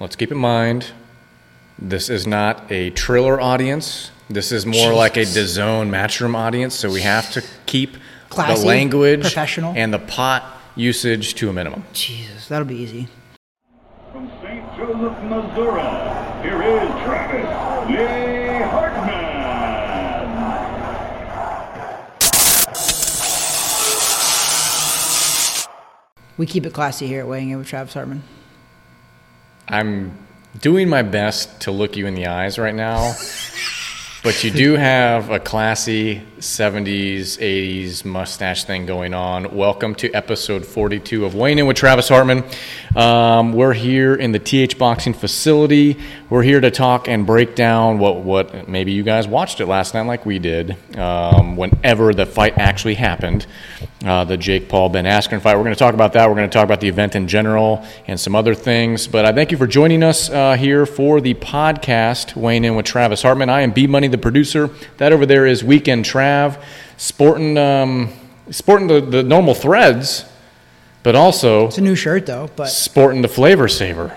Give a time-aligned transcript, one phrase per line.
[0.00, 0.92] let's keep in mind,
[1.78, 4.10] this is not a Triller audience.
[4.28, 5.56] This is more like a Jesus.
[5.56, 7.96] DAZN Matchroom audience, so we have to keep
[8.28, 9.72] Classy, the language professional.
[9.76, 11.84] and the pot usage to a minimum.
[11.92, 13.08] Jesus, that'll be easy.
[14.12, 14.64] From St.
[14.76, 15.82] Joseph, Missouri,
[16.42, 19.16] here is Travis Lee Hartman.
[26.36, 28.22] We keep it classy here at Weighing In with Travis Hartman.
[29.68, 30.16] I'm
[30.60, 33.14] doing my best to look you in the eyes right now,
[34.22, 39.56] but you do have a classy 70s, 80s mustache thing going on.
[39.56, 42.44] Welcome to episode 42 of Weighing In with Travis Hartman.
[42.94, 45.98] Um, we're here in the TH Boxing facility.
[46.30, 49.94] We're here to talk and break down what, what maybe you guys watched it last
[49.94, 53.48] night like we did, um, whenever the fight actually happened.
[54.04, 55.56] Uh, the Jake Paul Ben Askren fight.
[55.56, 56.28] We're going to talk about that.
[56.28, 59.06] We're going to talk about the event in general and some other things.
[59.06, 62.84] But I thank you for joining us uh, here for the podcast, weighing in with
[62.84, 63.48] Travis Hartman.
[63.48, 64.68] I am B Money, the producer.
[64.98, 66.62] That over there is Weekend Trav,
[66.98, 68.12] sporting um,
[68.50, 70.26] sporting the, the normal threads,
[71.02, 74.14] but also It's a new shirt though, but sporting the flavor saver.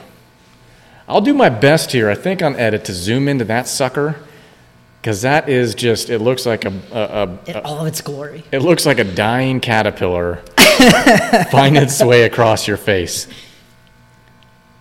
[1.07, 4.17] I'll do my best here, I think, on edit to zoom into that sucker.
[5.01, 8.43] Because that is just, it looks like a, a, a, in all of its glory.
[8.51, 10.43] it looks like a dying caterpillar
[11.51, 13.27] finding its way across your face.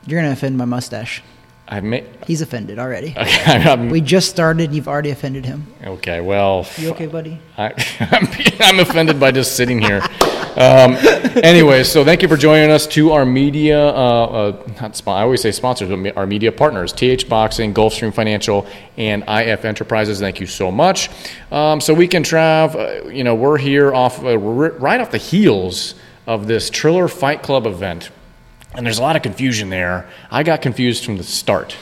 [0.06, 1.22] You're gonna offend my mustache.
[1.70, 3.14] I may, He's offended already.
[3.18, 4.72] I'm, We just started.
[4.72, 5.66] You've already offended him.
[5.84, 7.38] okay, well, You okay, buddy?
[7.58, 8.26] I, I'm,
[8.60, 10.00] I'm offended by just sitting here.
[10.58, 10.96] Um,
[11.44, 15.40] anyway, so thank you for joining us to our media, uh, uh, not I always
[15.40, 20.18] say sponsors, but our media partners, TH Boxing, Gulfstream Financial, and IF Enterprises.
[20.18, 21.10] Thank you so much.
[21.52, 25.94] Um, so Weekend Trav, uh, you know, we're here off, uh, right off the heels
[26.26, 28.10] of this Triller Fight Club event.
[28.74, 30.10] And there's a lot of confusion there.
[30.28, 31.76] I got confused from the start.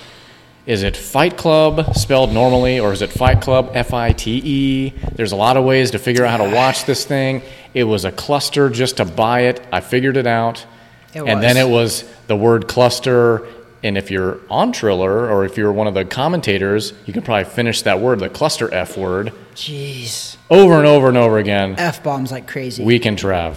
[0.67, 4.91] Is it Fight Club spelled normally, or is it Fight Club F I T E?
[5.15, 7.43] There's a lot of ways to figure out how to watch this thing.
[7.73, 9.65] It was a cluster just to buy it.
[9.71, 10.67] I figured it out.
[11.15, 13.47] It and then it was the word cluster.
[13.85, 17.45] And if you're on Triller, or if you're one of the commentators, you can probably
[17.45, 21.77] finish that word, the cluster F word, Jeez, over and over and over again.
[21.79, 22.83] f bombs like crazy.
[22.83, 23.57] We can Trav.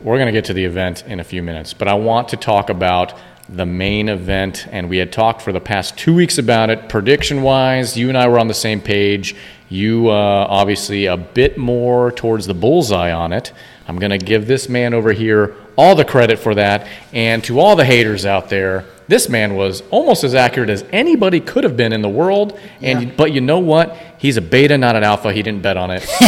[0.00, 2.36] We're going to get to the event in a few minutes, but I want to
[2.36, 3.14] talk about
[3.52, 4.66] the main event.
[4.70, 6.88] And we had talked for the past two weeks about it.
[6.88, 9.34] Prediction wise, you and I were on the same page.
[9.68, 10.12] You uh,
[10.48, 13.52] obviously a bit more towards the bullseye on it.
[13.86, 16.86] I'm going to give this man over here all the credit for that.
[17.12, 21.40] And to all the haters out there, this man was almost as accurate as anybody
[21.40, 22.58] could have been in the world.
[22.80, 23.10] And Yeah.
[23.16, 23.96] but you know what?
[24.18, 25.32] He's a beta, not an alpha.
[25.32, 26.04] He didn't bet on it.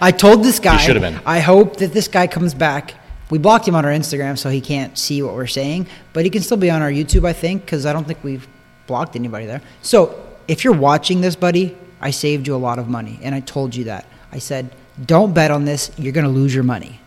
[0.00, 0.76] I told this guy.
[0.78, 1.20] He should have been.
[1.24, 2.94] I hope that this guy comes back.
[3.30, 6.30] We blocked him on our Instagram, so he can't see what we're saying, but he
[6.30, 8.48] can still be on our YouTube, I think, because I don't think we've
[8.86, 9.60] blocked anybody there.
[9.82, 13.40] So if you're watching this, buddy, I saved you a lot of money, and I
[13.40, 14.06] told you that.
[14.32, 14.70] I said,
[15.04, 15.90] don't bet on this.
[15.98, 17.00] You're going to lose your money.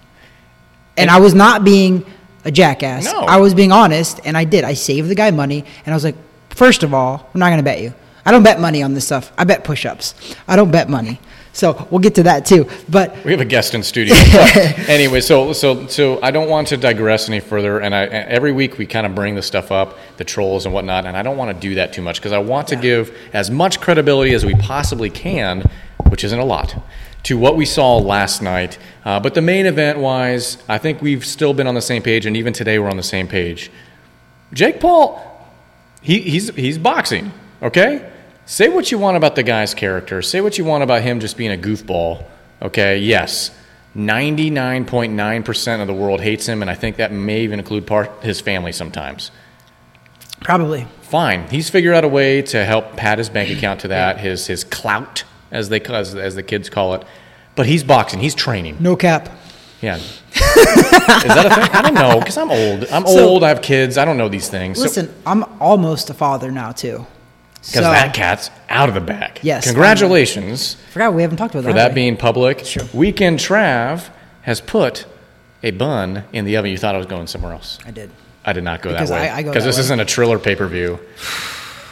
[0.98, 2.06] And I was not being
[2.46, 3.06] a jackass.
[3.06, 3.22] No.
[3.22, 4.64] I was being honest, and I did.
[4.64, 6.16] I saved the guy money, and I was like,
[6.50, 7.94] first of all, I'm not going to bet you.
[8.26, 9.32] I don't bet money on this stuff.
[9.38, 10.14] I bet push ups.
[10.48, 11.20] I don't bet money.
[11.54, 12.68] So we'll get to that too.
[12.88, 14.16] But We have a guest in studio.
[14.88, 17.80] anyway, so so so I don't want to digress any further.
[17.80, 21.06] And I every week we kind of bring the stuff up, the trolls and whatnot.
[21.06, 23.52] And I don't want to do that too much because I want to give as
[23.52, 25.70] much credibility as we possibly can,
[26.08, 26.76] which isn't a lot,
[27.24, 28.78] to what we saw last night.
[29.04, 32.26] Uh, but the main event wise, I think we've still been on the same page,
[32.26, 33.72] and even today we're on the same page.
[34.54, 35.28] Jake Paul,
[36.02, 37.32] he, he's he's boxing.
[37.62, 38.10] Okay,
[38.52, 40.22] say what you want about the guy's character.
[40.22, 42.26] Say what you want about him just being a goofball.
[42.62, 43.50] Okay, yes,
[43.96, 47.42] ninety nine point nine percent of the world hates him, and I think that may
[47.42, 49.32] even include part his family sometimes.
[50.42, 50.86] probably.
[51.02, 54.48] Fine, he's figured out a way to help pad his bank account to that, his
[54.48, 57.04] his clout as they as, as the kids call it.
[57.56, 58.20] But he's boxing.
[58.20, 58.78] He's training.
[58.80, 59.30] No cap.
[59.82, 59.96] Yeah.
[59.98, 60.04] Is
[60.34, 61.76] that a thing?
[61.76, 62.86] I don't know because I'm old.
[62.92, 63.44] I'm So- old.
[63.44, 63.98] I have kids.
[63.98, 64.78] I don't know these things.
[64.78, 67.06] So- Listen, I'm almost a father now too.
[67.62, 69.40] Because So, that cat's out of the bag.
[69.44, 71.70] Yes, Congratulations forgot we haven't talked about that.
[71.70, 71.94] for that.
[71.94, 72.66] being public.
[72.66, 72.84] Sure.
[72.94, 74.10] Weekend Trav
[74.42, 75.06] has put
[75.62, 76.72] a bun in the oven.
[76.72, 77.78] You thought I was going somewhere else.
[77.86, 78.10] I did.
[78.44, 79.30] I did not go Because that way.
[79.30, 79.82] I- I Because this way.
[79.82, 81.00] isn't a Triller pay per view.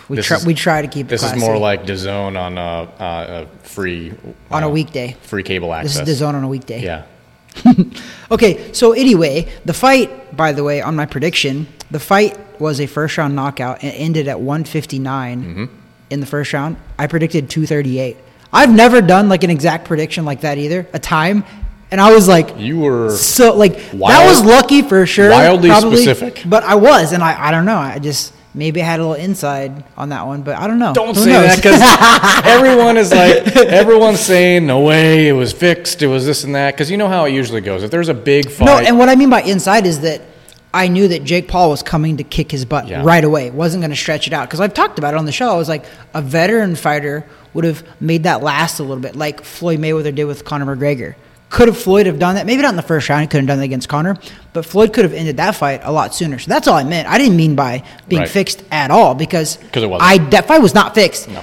[0.10, 0.38] We This try.
[0.38, 3.68] is- we try to keep it This is more like DAZN on a, uh, a
[3.68, 4.12] free
[4.50, 5.16] on uh, a weekday.
[5.22, 5.94] free cable access.
[6.00, 6.82] This is the zone on a weekday.
[6.84, 7.04] Yeah.
[8.32, 12.86] Okay, so anyway, the fight, by the way, on my prediction, the fight was a
[12.88, 15.66] first round knockout and ended at 159 Mm-hmm.
[16.10, 16.78] in the first round.
[16.98, 18.18] I predicted 238.
[18.52, 21.44] I've never done like an exact prediction like that either, a time,
[21.92, 25.98] and I was like, You were so like that was lucky for sure, wildly probably,
[26.02, 26.44] specific.
[26.46, 29.24] But I was, and I, I don't know, I just Maybe I had a little
[29.24, 30.92] inside on that one, but I don't know.
[30.92, 31.56] Don't Who say knows?
[31.56, 31.80] that because
[32.46, 36.74] everyone is like, everyone's saying, no way, it was fixed, it was this and that.
[36.74, 37.84] Because you know how it usually goes.
[37.84, 40.22] If there's a big fight, No, and what I mean by inside is that
[40.74, 43.02] I knew that Jake Paul was coming to kick his butt Yeah.
[43.04, 43.50] right away.
[43.50, 45.52] Wasn't going to stretch it out because I've talked about it on the show.
[45.52, 47.26] I was like, a veteran fighter
[47.56, 51.16] would have made that last a little bit, like Floyd Mayweather did with Conor McGregor.
[51.50, 52.46] Could have Floyd have done that?
[52.46, 53.22] Maybe not in the first round.
[53.22, 54.18] He couldn't have done that against Conor,
[54.54, 56.38] but Floyd could have ended that fight a lot sooner.
[56.38, 57.08] So that's all I meant.
[57.08, 58.30] I didn't mean by being Right.
[58.30, 60.04] fixed at all because it wasn't.
[60.04, 61.28] I that fight was not fixed.
[61.28, 61.42] No.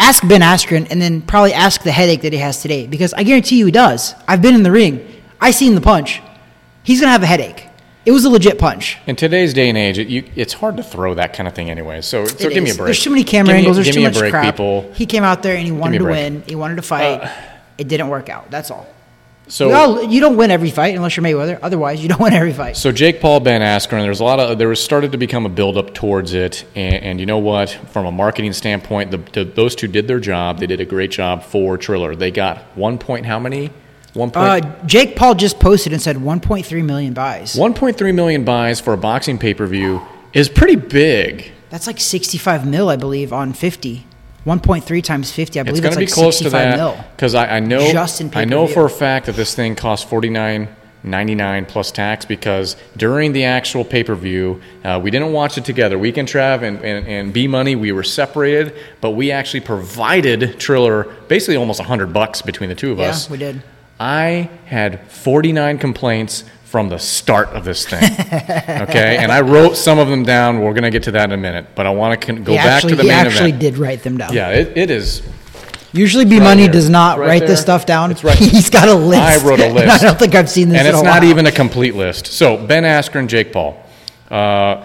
[0.00, 3.22] Ask Ben Askren and then probably ask the headache that he has today because I
[3.22, 4.16] guarantee you he does.
[4.26, 5.00] I've been in the ring.
[5.40, 6.20] I seen the punch.
[6.82, 7.68] He's gonna have a headache.
[8.06, 8.98] It was a legit punch.
[9.06, 11.70] in today's day and age, it, you, it's hard to throw that kind of thing
[11.70, 12.02] anyway.
[12.02, 12.86] So, so It give me a break.
[12.86, 13.76] There's too many camera Give me- angles.
[13.76, 14.44] There's give too me a much break, crap.
[14.44, 14.92] people.
[14.94, 16.04] He came out there and he wanted to.
[16.06, 16.42] Uh, win.
[16.46, 17.30] He wanted to fight.
[17.78, 18.50] it didn't work out.
[18.50, 18.86] That's all.
[19.46, 21.58] So, well, you don't win every fight unless you're Mayweather.
[21.62, 22.78] Otherwise, you don't win every fight.
[22.78, 25.50] So Jake Paul, Ben Askren, there's a lot of there was started to become a
[25.50, 27.68] build up towards it, and, and you know what?
[27.70, 30.60] From a marketing standpoint, the, the, those two did their job.
[30.60, 32.16] They did a great job for Triller.
[32.16, 33.26] They got one point.
[33.26, 33.70] How many?
[34.14, 34.64] One point.
[34.64, 37.54] Uh, Jake Paul just posted and said 1.3 million buys.
[37.54, 40.00] 1.3 million buys for a boxing pay per view
[40.32, 41.50] is pretty big.
[41.70, 44.06] That's like 65 mil, I believe, on 50.
[44.46, 45.58] 1.3 times 50.
[45.58, 48.20] I believe It's going to be like close to that because I, I know Just
[48.20, 50.68] in I know for a fact that this thing costs forty nine
[51.02, 55.56] ninety nine plus tax because during the actual pay per view uh, we didn't watch
[55.56, 55.98] it together.
[55.98, 61.04] Weekend Trav and, and, and B Money we were separated, but we actually provided Triller
[61.28, 63.26] basically almost hundred bucks between the two of Yeah, us.
[63.26, 63.62] Yeah, we did.
[63.98, 68.02] I had 49 complaints from the start of this thing.
[68.82, 70.60] okay, and I wrote some of them down.
[70.60, 72.56] We're going to get to that in a minute, but I want to go he
[72.58, 73.60] back actually, to the he main actually event.
[73.60, 74.32] did write them down.
[74.32, 75.22] Yeah, it, it is.
[75.92, 76.72] Usually, B right Money here.
[76.72, 77.48] does not Right write there.
[77.50, 78.10] this stuff down.
[78.10, 79.22] It's right- He's got a list.
[79.22, 79.88] I wrote a list.
[80.02, 81.30] I don't think I've seen this and in it's a not while.
[81.30, 82.26] even a complete list.
[82.26, 83.80] So Ben Askren, Jake Paul,
[84.28, 84.84] uh,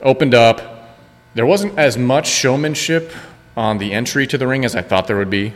[0.00, 0.96] opened up.
[1.34, 3.12] There wasn't as much showmanship
[3.56, 5.52] on the entry to the ring as I thought there would be.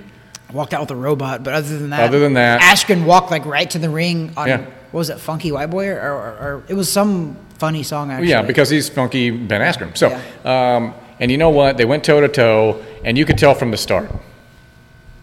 [0.53, 3.45] Walked out with a robot, but other than that, Other than that- Askren walked like
[3.47, 4.59] right to the ring on Yeah.
[4.91, 8.29] what was it, Funky White Boy, or, or, or it was some funny song actually.
[8.31, 9.97] Yeah, because he's funky Ben Askren.
[9.97, 10.09] So,
[10.49, 11.77] um, and you know what?
[11.77, 14.11] They went toe to toe, and you could tell from the start.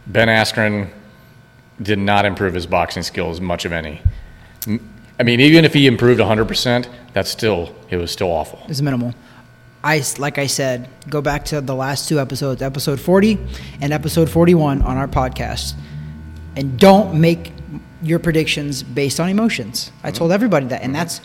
[0.07, 0.89] Ben Askren
[1.81, 4.01] did not improve his boxing skills much of any.
[5.19, 8.61] I mean, even if he improved 100%, that's still it was still awful.
[8.69, 9.13] It's minimal.
[9.83, 13.39] I like I said, go back to the last two episodes, episode 40
[13.81, 15.73] and episode 41 on our podcast.
[16.55, 17.53] And don't make
[18.01, 19.91] your predictions based on emotions.
[20.03, 20.17] I mm-hmm.
[20.17, 20.81] told everybody that.
[20.81, 20.99] And mm-hmm.
[20.99, 21.21] that's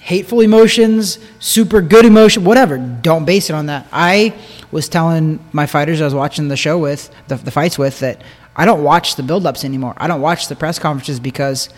[0.00, 2.78] hateful emotions, super good emotion, whatever.
[2.78, 3.86] Don't base it on that.
[3.92, 4.34] I
[4.70, 8.22] was telling my fighters I was watching the show with, the, the fights with, that
[8.56, 9.94] I don't watch the build-ups anymore.
[9.98, 11.68] I don't watch the press conferences because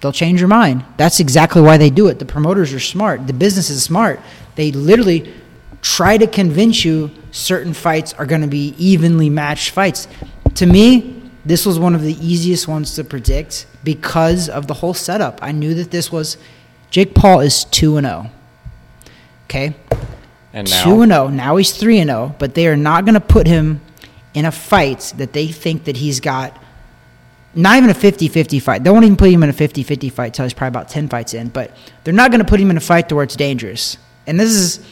[0.00, 0.84] they'll change your mind.
[0.96, 2.18] That's exactly why they do it.
[2.18, 3.26] The promoters are smart.
[3.26, 4.20] The business is smart.
[4.54, 5.32] They literally
[5.82, 10.08] try to convince you certain fights are going to be evenly matched fights.
[10.54, 14.94] To me, this was one of the easiest ones to predict because of the whole
[14.94, 15.38] setup.
[15.42, 16.36] I knew that this was
[16.90, 18.30] Jake Paul is 2 and 0.
[19.46, 19.74] Okay?
[20.52, 21.28] And now, 2 and 0.
[21.28, 23.80] Now he's 3 and 0, but they are not going to put him
[24.34, 26.56] in a fight that they think that he's got
[27.54, 28.84] not even a 50-50 fight.
[28.84, 31.34] They won't even put him in a 50-50 fight till he's probably about 10 fights
[31.34, 33.96] in, but they're not going to put him in a fight to where it's dangerous.
[34.26, 34.86] And this is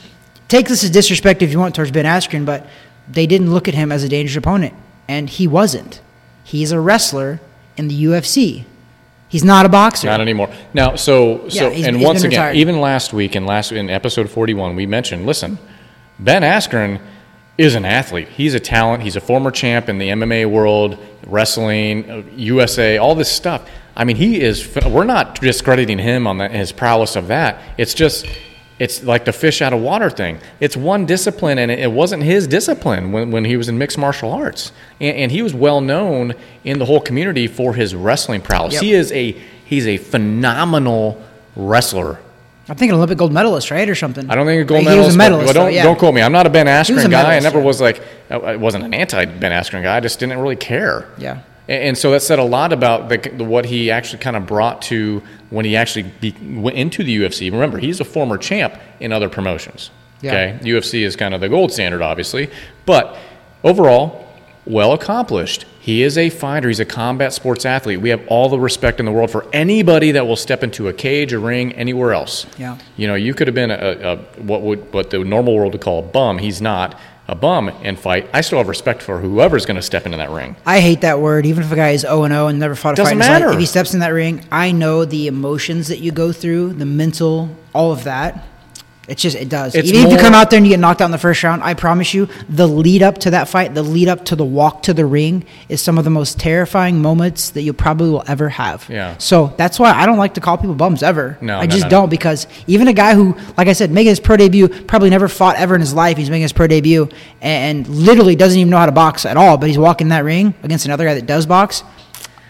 [0.49, 2.67] take this as disrespect if you want towards Ben Askren, but
[3.09, 4.75] they didn't look at him as a dangerous opponent,
[5.09, 6.01] and he wasn't.
[6.45, 7.41] He's a wrestler
[7.77, 8.65] in the UFC.
[9.29, 10.07] He's not a boxer.
[10.07, 10.49] Not anymore.
[10.73, 12.57] Now, so so, Yeah, he's- and he's once again, retired.
[12.57, 15.27] even last week in last in episode forty-one, we mentioned.
[15.27, 15.59] Listen,
[16.19, 17.01] Ben Askren
[17.59, 18.29] is an athlete.
[18.37, 19.03] He's a talent.
[19.03, 23.69] He's a former champ in the MMA world, wrestling, uh, USA, all this stuff.
[23.97, 24.77] I mean, he is.
[24.87, 27.61] We're not discrediting him on the, his prowess of that.
[27.79, 28.27] It's just.
[28.79, 30.39] It's like the fish out of water thing.
[30.61, 34.31] It's one discipline, and it wasn't his discipline when, when he was in mixed martial
[34.33, 34.71] arts.
[35.01, 38.75] And, and he was well known in the whole community for his wrestling prowess.
[38.75, 38.83] Yep.
[38.83, 39.33] He is a
[39.65, 41.23] he's a phenomenal
[41.55, 42.19] wrestler.
[42.69, 44.29] I'm thinking Olympic gold medalist, right, or something.
[44.29, 45.07] I don't think a gold He medalist.
[45.07, 45.47] was a but- medalist.
[45.47, 45.83] But don't though, yeah.
[45.85, 46.21] don't quote me.
[46.21, 47.37] I'm not a Ben Askren a guy.
[47.37, 47.65] I never yeah.
[47.65, 49.97] was like I wasn't an anti Ben Askren guy.
[49.97, 51.09] I just didn't really care.
[51.17, 51.43] Yeah.
[51.69, 54.83] And, so that said a lot about the, the, what he actually kind of brought
[54.83, 57.51] to when he actually be, went into the UFC.
[57.51, 59.91] Remember, he's a former champ in other promotions.
[60.23, 60.33] Yeah.
[60.33, 62.51] Okay, UFC is kind of the gold standard, obviously,
[62.87, 63.17] but
[63.65, 64.27] overall,
[64.65, 65.67] well accomplished.
[65.81, 66.69] He is a fighter.
[66.69, 68.01] He's a combat sports athlete.
[68.01, 70.93] We have all the respect in the world for anybody that will step into a
[70.93, 72.47] cage, a ring, anywhere else.
[72.59, 72.77] Yeah.
[72.97, 75.83] You know, you could have been a, a what would what the normal world would
[75.83, 76.39] call a bum.
[76.39, 78.29] He's not a bum and fight.
[78.33, 80.57] I still have respect for whoever's going to step into that ring.
[80.65, 81.45] I hate that word.
[81.47, 83.21] Even if a guy is 0 and 0 and never fought a Doesn't fight in
[83.21, 83.53] his life, matter.
[83.53, 86.87] if he steps in that ring, I know the emotions that you go through, the
[86.87, 88.45] mental, all of that.
[89.09, 89.75] It's just it does.
[89.77, 91.43] It's Even if you come out there and you get knocked out in the first
[91.45, 94.45] round, I promise you, the lead up to that fight, the lead up to the
[94.45, 98.25] walk to the ring, is some of the most terrifying moments that you probably will
[98.27, 98.85] ever have.
[98.91, 99.17] Yeah.
[99.19, 101.39] So that's why I don't like to call people bums ever.
[101.41, 104.09] No, I no, just no, don't because even a guy who, like I said, making
[104.11, 106.17] his pro debut, probably never fought ever in his life.
[106.17, 107.09] He's making his pro debut
[107.41, 109.57] and, and literally doesn't even know how to box at all.
[109.57, 111.85] But he's walking that ring against another guy that does box.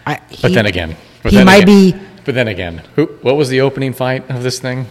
[0.07, 2.07] I, But then again, but he then might again- be.
[2.25, 3.05] But then again, who?
[3.21, 4.87] What was the opening fight of this thing?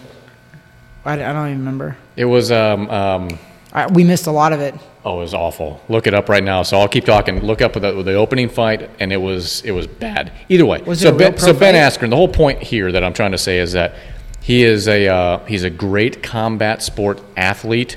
[1.06, 1.96] I, I don't even remember.
[2.16, 3.38] It was um um.
[3.72, 4.74] I, we missed a lot of it.
[5.04, 5.80] Oh, it was awful.
[5.88, 6.62] Look it up right now.
[6.62, 7.40] So I'll keep talking.
[7.40, 10.32] Look up the, the opening fight, and it was it was bad.
[10.48, 11.74] Either way, Was so Ben, so Ben?
[11.74, 12.10] Askren.
[12.10, 13.94] The whole point here that I'm trying to say is that
[14.40, 17.96] he is a uh, he's a great combat sport athlete,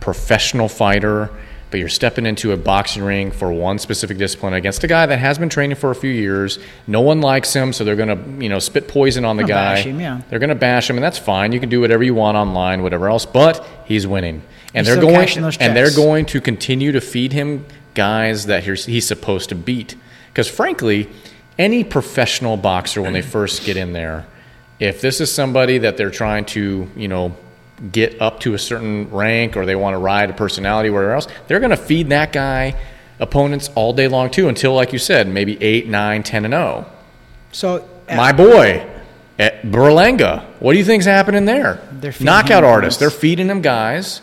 [0.00, 1.30] professional fighter.
[1.74, 5.18] But you're stepping into a boxing ring for one specific discipline against a guy that
[5.18, 6.60] has been training for a few years.
[6.86, 9.80] No one likes him, so they're gonna you know spit poison on the guy.
[9.80, 10.20] him, yeah.
[10.30, 11.50] They're gonna bash him, and that's fine.
[11.50, 13.26] You can do whatever you want online, whatever else.
[13.26, 15.28] But he's winning, and He's they're going
[15.58, 19.56] and they're going going to continue to feed him guys that he's, he's supposed to
[19.56, 19.96] beat.
[20.28, 21.08] Because frankly,
[21.58, 24.26] any professional boxer, when they first get in there,
[24.78, 27.34] if this is somebody that they're trying to, you know,
[27.90, 31.12] get up to a certain rank or they want to ride a personality or whatever
[31.14, 32.78] else, they're going to feed that guy
[33.18, 36.86] opponents all day long too until, like you said, maybe 8, 9, 10, and 0.
[37.52, 38.88] So uh, My boy
[39.38, 40.44] at Berlanga.
[40.60, 41.80] What do you think's happening there?
[41.92, 42.98] They're Knockout artists.
[43.00, 44.20] They're feeding him guys,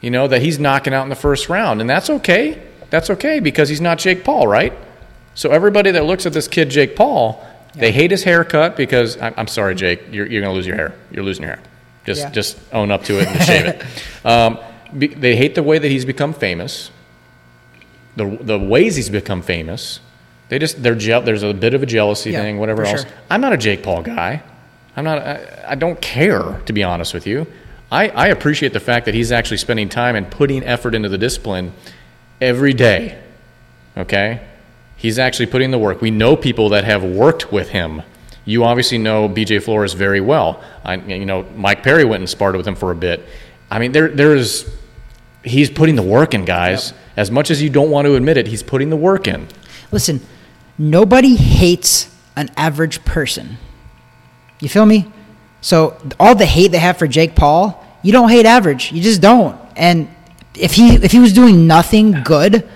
[0.00, 1.80] you know, that he's knocking out in the first round.
[1.80, 2.62] And that's okay.
[2.90, 4.72] That's okay because he's not Jake Paul, right?
[5.34, 7.44] So everybody that looks at this kid, Jake Paul,
[7.74, 10.76] they hate his haircut because I'm, I'm sorry, Jake, you're, you're going to lose your
[10.76, 10.94] hair.
[11.10, 11.64] You're losing your hair.
[12.04, 12.30] Just, Yeah.
[12.30, 13.82] just own up to it and shave it.
[14.24, 14.58] Um,
[14.96, 16.90] be, they hate the way that he's become famous
[18.16, 20.00] the the ways he's become famous.
[20.48, 23.02] They just they're je- there's a bit of a jealousy Yeah, thing, whatever else.
[23.02, 23.10] sure.
[23.28, 24.42] I'm not a Jake Paul guy.
[24.96, 25.18] I'm not.
[25.18, 27.46] I, I don't care to be honest with you.
[27.90, 31.18] I, I appreciate the fact that he's actually spending time and putting effort into the
[31.18, 31.72] discipline
[32.40, 33.18] every day.
[33.96, 34.40] Okay,
[34.96, 36.00] he's actually putting the work.
[36.00, 38.02] We know people that have worked with him.
[38.44, 39.60] You obviously know B.J.
[39.60, 40.62] Flores very well.
[40.84, 43.26] I, you know Mike Perry went and sparred with him for a bit.
[43.70, 44.68] I mean, there there's
[45.42, 46.92] he's putting the work in, guys.
[47.16, 49.46] As much as you don't want to admit it, he's putting the work in.
[49.92, 50.20] Listen,
[50.76, 53.56] nobody hates an average person.
[54.60, 55.10] You feel me?
[55.60, 58.92] So all the hate they have for Jake Paul, you don't hate average.
[58.92, 59.58] You just don't.
[59.76, 60.08] And
[60.54, 62.68] if he if he was doing nothing good,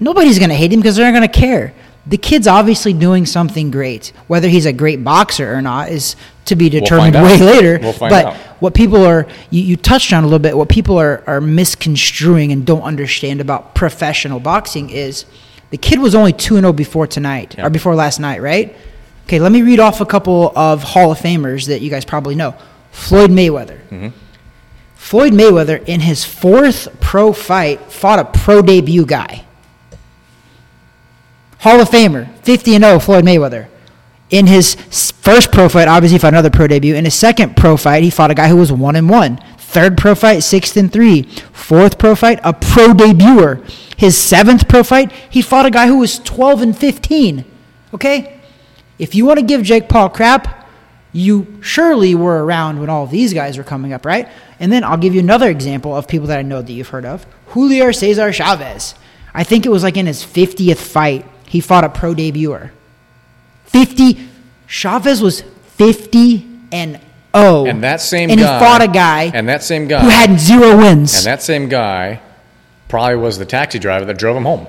[0.00, 1.74] nobody's gonna hate him because they're not gonna care.
[2.06, 4.12] The kid's obviously doing something great.
[4.26, 6.16] Whether he's a great boxer or not is
[6.46, 7.40] to be determined find way out.
[7.40, 7.78] later.
[7.80, 8.36] We'll but out.
[8.58, 12.52] what people are you, you touched on a little bit what people are, are misconstruing
[12.52, 15.26] and don't understand about professional boxing is
[15.70, 17.66] the kid was only 2-0 before tonight Yeah.
[17.66, 18.74] or before last night right
[19.26, 22.34] okay let me read off a couple of hall of famers that you guys probably
[22.34, 22.54] know
[22.90, 24.08] floyd mayweather Mm-hmm.
[24.96, 29.44] floyd mayweather in his fourth pro fight fought a pro debut guy
[31.60, 33.68] hall of famer 50 and 0 floyd mayweather
[34.30, 36.94] in his first pro fight, obviously he fought another pro debut.
[36.94, 39.38] In his second pro fight, he fought a guy who was one and one.
[39.58, 41.22] Third pro fight, sixth and three.
[41.52, 43.68] Fourth pro fight, a pro debuter.
[43.96, 47.44] His seventh pro fight, he fought a guy who was twelve and fifteen.
[47.92, 48.40] Okay,
[48.98, 50.68] if you want to give Jake Paul crap,
[51.12, 54.28] you surely were around when all these guys were coming up, right?
[54.60, 57.04] And then I'll give you another example of people that I know that you've heard
[57.04, 57.26] of.
[57.46, 58.94] Julio Cesar Chavez.
[59.34, 62.70] I think it was like in his 50th fight, he fought a pro debuter.
[63.64, 64.28] 50
[64.68, 65.40] Chavez was
[65.76, 67.00] 50 and
[67.36, 67.66] 0.
[67.66, 70.38] And that same and guy he fought a guy and that same guy who had
[70.38, 71.16] zero wins.
[71.16, 72.20] and that same guy
[72.88, 74.68] probably was the taxi driver that drove him home.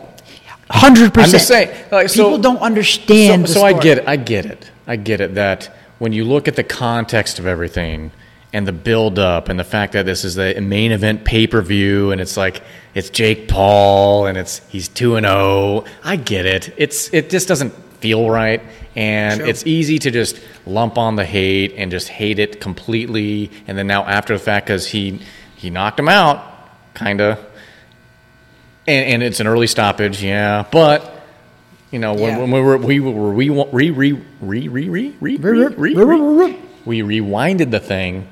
[0.71, 1.23] 100%.
[1.23, 4.07] I'm just saying, like, so- people don't understand so, so I get it.
[4.07, 4.71] I get it.
[4.87, 5.69] I get it that
[5.99, 8.11] when you look at the context of everything
[8.53, 11.61] and the build up and the fact that this is the main event pay per
[11.61, 12.61] view and it's like
[12.93, 15.85] it's Jake Paul and it's he's two and zero.
[16.03, 16.73] I get it.
[16.77, 18.61] It's it just doesn't feel right
[18.95, 19.47] and Sure.
[19.47, 23.87] it's easy to just lump on the hate and just hate it completely and then
[23.87, 25.21] now after the fact because he
[25.55, 26.43] he knocked him out
[26.93, 27.37] kind of
[28.87, 30.65] and, and it's an early stoppage, yeah.
[30.71, 31.21] But
[31.91, 32.37] you know, when, Yeah.
[32.39, 34.89] when we were we were re re re re re
[35.21, 38.27] re re re re re we rewinded the thing.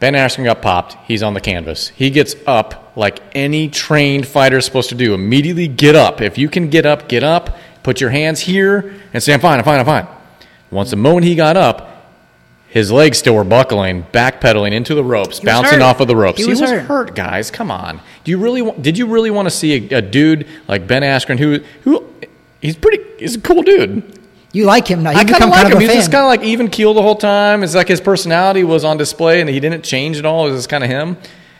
[0.00, 0.96] Ben Askren got popped.
[1.06, 1.88] He's on the canvas.
[1.88, 5.12] He gets up like any trained fighter is supposed to do.
[5.14, 6.20] Immediately get up.
[6.20, 7.56] If you can get up, get up.
[7.82, 9.58] Put your hands here and say, "I'm fine.
[9.58, 9.80] I'm fine.
[9.80, 10.06] I'm fine."
[10.70, 12.04] Once the moment he got up,
[12.68, 15.82] his legs still were buckling, backpedaling into the ropes, bouncing hurt.
[15.82, 16.38] off of the ropes.
[16.38, 16.82] He He, was was, hurt.
[16.82, 17.14] hurt.
[17.14, 17.50] guys.
[17.50, 18.00] Come on.
[18.24, 18.62] Do you really?
[18.62, 22.04] Want, did you really want to see a, a dude like Ben Askren, who who
[22.60, 24.02] he's pretty, he's a cool dude.
[24.52, 25.10] You like him now.
[25.10, 25.80] You I kind of like kind him.
[25.80, 27.62] He's just kind of like even keel the whole time.
[27.62, 30.48] It's like his personality was on display and he didn't change at all.
[30.48, 31.16] It was kind of him.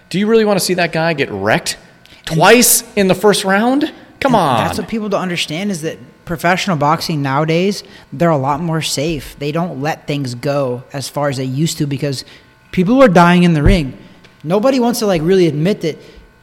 [0.09, 1.77] Do you really want to see that guy get wrecked
[2.25, 3.93] twice in the first round?
[4.21, 4.65] Come on.
[4.67, 9.39] That's what people don't understand is that professional boxing nowadays, they're a lot more safe.
[9.39, 12.25] They don't let things go as far as they used to because
[12.73, 13.97] people are dying in the ring.
[14.43, 15.99] Nobody wants to like really admit that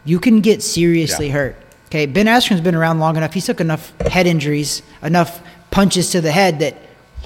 [0.06, 1.34] you can get seriously Yeah.
[1.34, 1.56] hurt.
[1.88, 3.34] Okay, Ben Askren's been around long enough.
[3.34, 5.42] He took enough head injuries, enough
[5.75, 6.77] punches to the head that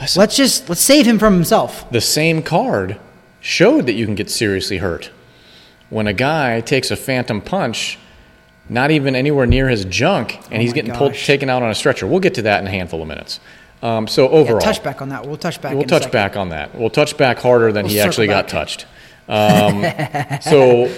[0.01, 0.19] Listen.
[0.19, 1.89] let's just let's save him from himself.
[1.91, 2.99] the same card
[3.39, 5.11] showed that you can get seriously hurt.
[5.91, 7.99] When a guy takes a phantom punch,
[8.67, 11.69] not even anywhere near his junk, and he's Oh my getting pulled, taken out on
[11.69, 12.07] a stretcher.
[12.07, 13.39] We'll get to that in a handful of minutes.
[13.81, 15.25] Um, so Yeah, overall, touch back on that.
[15.25, 15.73] We'll touch back.
[15.73, 16.75] we'll touch back on that.
[16.75, 18.87] We'll touch back harder than We'll he actually got touched.
[19.27, 19.85] Um,
[20.41, 20.91] so,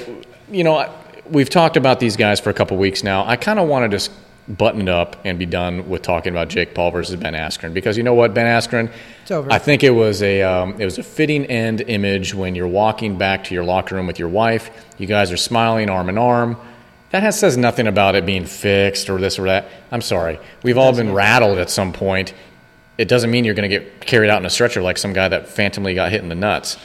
[0.50, 0.89] you know,
[1.29, 3.25] we've talked about these guys for a couple weeks now.
[3.25, 4.12] I kind of want to just
[4.48, 7.98] button it up and be done with talking about Jake Paul versus Ben Askren because
[7.98, 9.51] you know what, Ben Askren, It's over.
[9.51, 13.17] I think it was a um, it was a fitting end image when you're walking
[13.17, 14.71] back to your locker room with your wife.
[14.98, 16.57] You guys are smiling arm in arm.
[17.12, 19.67] That has, says nothing about it being fixed or this or that.
[19.91, 20.39] I'm sorry.
[20.63, 22.33] We've all been rattled at some point.
[22.98, 25.27] It doesn't mean you're going to get carried out in a stretcher like some guy
[25.27, 26.77] that phantomly got hit in the nuts.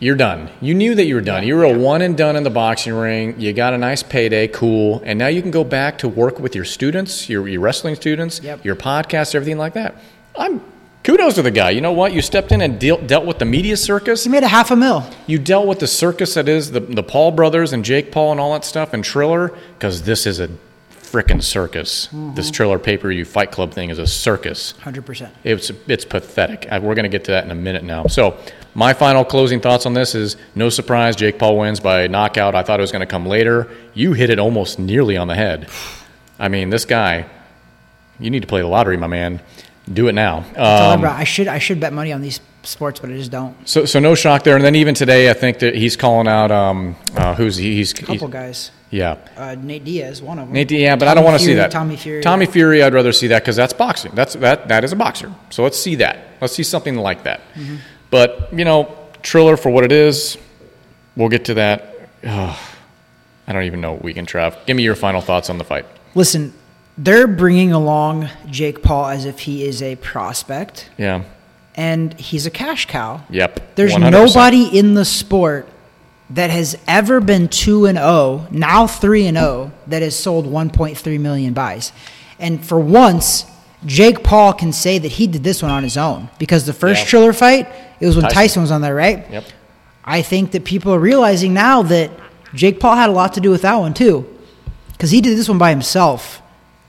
[0.00, 0.48] You're done.
[0.62, 1.46] You knew that you were done.
[1.46, 3.38] You were a one and done in the boxing ring.
[3.38, 6.54] You got a nice payday, cool, and now you can go back to work with
[6.54, 8.64] your students, your, your wrestling students, Yep.
[8.64, 9.94] your podcast, everything like that.
[10.38, 10.62] I'm
[11.04, 11.70] kudos to the guy.
[11.70, 12.14] You know what?
[12.14, 14.24] You stepped in and deal, dealt with the media circus.
[14.24, 15.04] You made a half a mil.
[15.26, 18.40] You dealt with the circus that is the the Paul brothers and Jake Paul and
[18.40, 20.48] all that stuff and Triller because this is a
[20.88, 22.06] frickin' circus.
[22.06, 22.34] Mm-hmm.
[22.36, 24.72] This Triller paper you Fight Club thing is a circus.
[24.82, 25.34] Hundred percent.
[25.44, 26.68] It's it's pathetic.
[26.70, 28.06] I, we're going to get to that in a minute now.
[28.06, 28.38] So,
[28.74, 31.16] my final closing thoughts on this is no surprise.
[31.16, 32.54] Jake Paul wins by knockout.
[32.54, 33.68] I thought it was going to come later.
[33.94, 35.68] You hit it almost nearly on the head.
[36.38, 37.26] I mean, this guy.
[38.18, 39.40] You need to play the lottery, my man.
[39.90, 40.44] Do it now.
[40.56, 43.56] Um, I should I should bet money on these sports, but I just don't.
[43.66, 44.54] so, so no shock there.
[44.54, 47.92] And then even today, I think that he's calling out um, uh, who's he, he's,
[47.92, 48.70] A couple he's guys.
[48.90, 49.16] yeah.
[49.36, 50.54] Uh, Nate Diaz, one of them.
[50.54, 51.70] Nate, yeah, but I don't want to see that.
[51.70, 52.22] Tommy Fury.
[52.22, 54.12] Tommy Fury, I'd rather see that because that's boxing.
[54.14, 55.32] That's that that is a boxer.
[55.48, 56.18] So let's see that.
[56.40, 57.40] Let's see something like that.
[57.54, 57.76] Mm-hmm.
[58.10, 60.36] But you know, Triller for what it is.
[61.16, 61.94] We'll get to that.
[62.24, 62.56] Ugh,
[63.46, 64.56] I don't even know what we can Trav.
[64.66, 65.84] Give me your final thoughts on the fight.
[66.14, 66.52] Listen,
[66.98, 71.22] they're bringing along Jake Paul as if he is a prospect, Yeah.
[71.74, 73.22] and he's a cash cow.
[73.30, 73.74] Yep.
[73.76, 74.10] There's 100%.
[74.10, 75.68] nobody in the sport
[76.30, 81.18] that has ever been 2 and 0, now 3 and 0 that has sold 1.3
[81.18, 81.92] million buys.
[82.38, 83.44] And for once,
[83.84, 87.02] Jake Paul can say that he did this one on his own because the first
[87.02, 87.08] Yeah.
[87.08, 87.66] Triller fight,
[88.00, 88.34] it was when Tyson.
[88.36, 89.30] Tyson, was on there, right?
[89.30, 89.44] Yep.
[90.04, 92.10] I think that people are realizing now that
[92.54, 94.26] Jake Paul had a lot to do with that one too,
[94.92, 96.42] because he did this one by himself,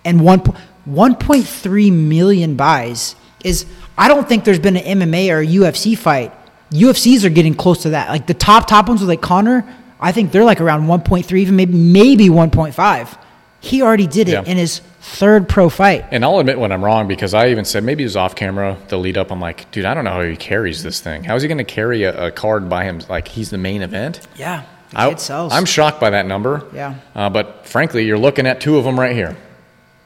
[0.06, 0.42] and one
[0.90, 3.66] 1.3 million buys is.
[3.98, 6.34] I don't think there's been an MMA or a UFC fight.
[6.72, 8.10] UFCs are getting close to that.
[8.10, 9.64] Like the top top ones with like Conor,
[10.00, 13.18] I think they're like around 1.3, even maybe maybe 1.5.
[13.60, 14.44] He already did it Yeah.
[14.44, 16.06] in his third pro fight.
[16.12, 18.78] And I'll admit when I'm wrong because I even said maybe it was off camera.
[18.88, 21.24] The lead up, I'm like, dude, I don't know how he carries this thing.
[21.24, 23.02] How is he going to carry a, a card by him?
[23.10, 24.26] Like he's the main event.
[24.36, 25.52] Yeah, I, sells.
[25.52, 26.68] I'm shocked by that number.
[26.74, 26.96] Yeah.
[27.16, 29.36] Uh, but frankly, you're looking at two of them right here.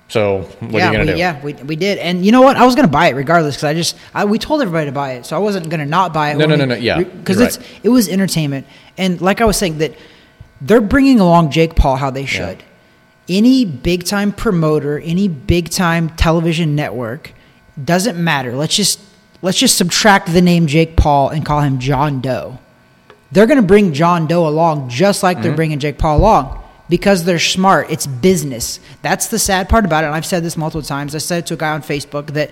[0.07, 1.19] So what yeah, are you going to we, do?
[1.19, 1.97] Yeah, we, we did.
[1.97, 2.57] And you know what?
[2.57, 4.91] I was going to buy it regardless because I just I, we told everybody to
[4.91, 6.37] buy it, so I wasn't going to not buy it.
[6.37, 7.79] No, no, no, no, yeah, because it's right.
[7.83, 9.95] it was entertainment, and like I was saying that
[10.61, 12.63] they're bringing along Jake Paul how they should.
[13.27, 17.33] Any big time promoter, any big time television network,
[17.83, 18.55] doesn't matter.
[18.55, 18.99] Let's just
[19.41, 22.59] let's just subtract the name Jake Paul and call him John Doe.
[23.31, 25.43] They're going to bring John Doe along just like Mm-hmm.
[25.43, 27.89] they're bringing Jake Paul along because they're smart.
[27.89, 28.79] It's business.
[29.01, 30.07] That's the sad part about it.
[30.07, 31.15] And I've said this multiple times.
[31.15, 32.51] I said it to a guy on Facebook that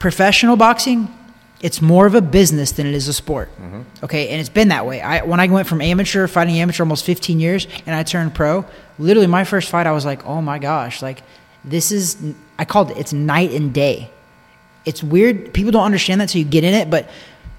[0.00, 1.08] professional boxing,
[1.62, 3.50] it's more of a business than it is a sport.
[3.60, 4.04] Mm-hmm.
[4.04, 5.00] Okay, and it's been that way.
[5.00, 8.64] I when I went from amateur fighting amateur almost 15 years and I turned pro,
[8.98, 11.22] literally my first fight I was like, "Oh my gosh, like
[11.64, 12.16] this is
[12.58, 14.10] I called it it's night and day."
[14.86, 15.52] It's weird.
[15.52, 17.10] People don't understand that till you get in it, but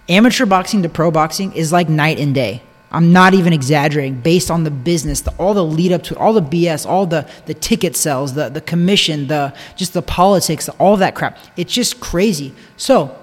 [0.09, 2.63] amateur boxing to pro boxing is like night and day.
[2.93, 6.19] I'm not even exaggerating based on the business, the, all the lead up to it,
[6.19, 10.67] all the BS, all the, the ticket sales, the, the commission, the just the politics,
[10.77, 11.37] all that crap.
[11.55, 12.53] It's just crazy.
[12.75, 13.17] So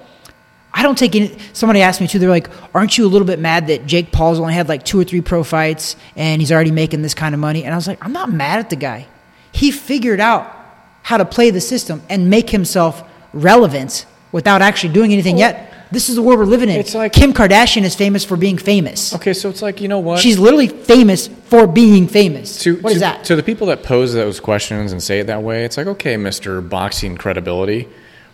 [0.78, 1.36] I don't take any.
[1.54, 2.20] Somebody asked me too.
[2.20, 5.00] They're like, "Aren't you a little bit mad that Jake Paul's only had like two
[5.00, 7.88] or three pro fights and he's already making this kind of money?" And I was
[7.88, 9.08] like, "I'm not mad at the guy.
[9.50, 10.54] He figured out
[11.02, 16.08] how to play the system and make himself relevant without actually doing anything yet." This
[16.10, 16.76] is the world we're living in.
[16.78, 19.14] It's like- Kim Kardashian is famous for being famous.
[19.14, 20.20] Okay, so it's like you know what?
[20.20, 22.58] She's literally famous for being famous.
[22.58, 23.24] to, what is to- that?
[23.24, 26.16] To the people that pose those questions and say it that way, it's like, okay,
[26.16, 27.88] Mister Boxing Credibility,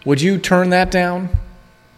[0.05, 1.31] would you turn that down?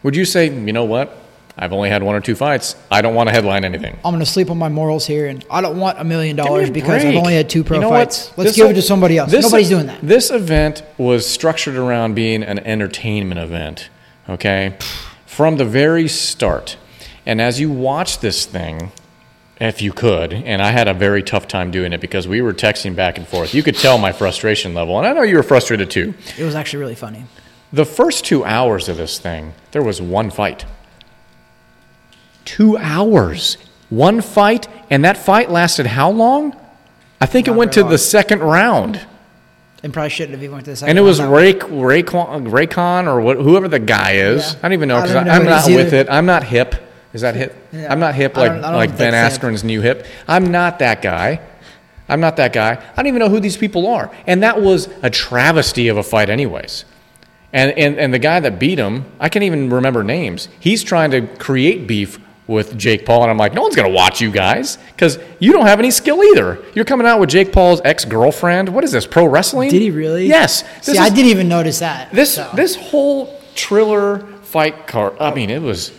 [0.06, 1.18] Would you say, you know what?
[1.58, 2.76] I've only had one or two fights.
[2.92, 3.98] I don't want to headline anything.
[4.04, 6.70] I'm going to sleep on my morals here, and I don't want a million dollars
[6.70, 8.12] because I've only had two pro You know what?
[8.12, 8.30] fights.
[8.38, 9.32] Let's This give it to somebody else.
[9.32, 9.98] Nobody's doing that.
[10.00, 13.90] This event was structured around being an entertainment event,
[14.28, 14.78] okay?
[15.26, 16.76] From the very start.
[17.26, 18.92] And as you watch this thing,
[19.60, 22.54] if you could, and I had a very tough time doing it because we were
[22.54, 23.54] texting back and forth.
[23.54, 26.14] You could tell my frustration level, and I know you were frustrated too.
[26.38, 27.24] It was actually really funny.
[27.72, 30.64] The first two hours of this thing, there was one fight.
[32.44, 33.56] Two hours.
[33.90, 36.56] One fight, and that fight lasted how long?
[37.20, 39.04] I think it went to the second round.
[39.82, 40.90] And probably shouldn't have even went to the second.
[40.90, 41.20] And it was.
[41.20, 44.52] Ray, Reykon, Reykon or what, whoever the guy is.
[44.52, 44.58] Yeah.
[44.58, 46.08] I don't even know because I'm not is with it.
[46.10, 46.74] I'm not hip.
[47.12, 47.54] Is that hip?
[47.72, 47.90] Yeah.
[47.92, 49.14] I'm not hip I like don't- I don't like Ben.
[49.14, 50.06] Askren's new hip.
[50.26, 51.40] I'm not that guy.
[52.08, 52.72] I'm not that guy.
[52.72, 54.10] I don't even know who these people are.
[54.26, 56.84] And that was a travesty of a fight, anyways.
[57.52, 60.48] And, and, and the guy that beat him, I can't even remember names.
[60.60, 63.22] He's trying to create beef with Jake Paul.
[63.22, 65.90] And I'm like, no one's going to watch you guys because you don't have any
[65.90, 66.58] skill either.
[66.74, 68.68] You're coming out with Jake Paul's ex girlfriend.
[68.68, 69.70] What is this, pro wrestling?
[69.70, 70.26] Did he really?
[70.26, 70.62] Yes.
[70.84, 72.12] See, This I didn't even notice that.
[72.12, 72.50] this so.
[72.54, 75.14] this whole Triller fight card.
[75.18, 75.92] I mean, it was.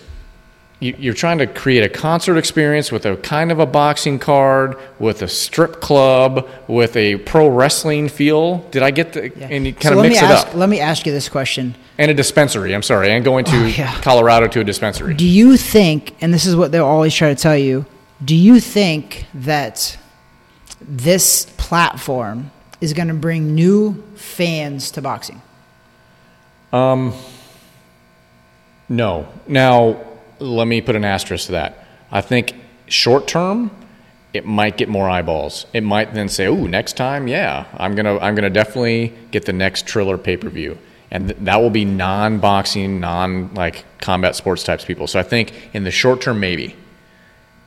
[0.80, 4.78] You, you're trying to create a concert experience with a kind of a boxing card,
[5.00, 8.60] with a strip club, with a pro wrestling feel.
[8.70, 9.30] Did I get the?
[9.30, 9.48] Yeah.
[9.50, 10.54] And you So kind of let mix me it ask, up.
[10.54, 12.76] Let me ask you this question: And a dispensary.
[12.76, 14.00] I'm sorry, and going to Oh, yeah.
[14.02, 15.16] Colorado to a dispensary.
[15.16, 17.88] Do you think, and this is what they'll always try to tell you,
[18.24, 19.98] do you think that
[20.80, 25.42] this platform is going to bring new fans to boxing?
[26.72, 27.14] Um.
[28.90, 29.28] No.
[29.48, 30.00] Now,
[30.40, 31.86] let me put an asterisk to that.
[32.12, 32.56] I think
[32.88, 33.72] short term,
[34.34, 35.66] it might get more eyeballs.
[35.74, 39.54] It might then say, "Oh, next time, yeah, I'm gonna, I'm gonna definitely get the
[39.54, 40.78] next Triller pay per view."
[41.10, 45.08] And th- that will be non-boxing, non like combat sports types people.
[45.08, 46.76] So I think in the short term, maybe,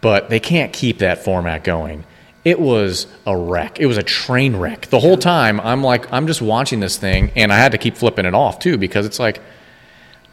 [0.00, 2.04] but they can't keep that format going.
[2.44, 3.80] It was a wreck.
[3.80, 4.86] It was a train wreck.
[4.86, 7.96] The whole time, I'm like, I'm just watching this thing, and I had to keep
[7.96, 9.40] flipping it off too because it's like,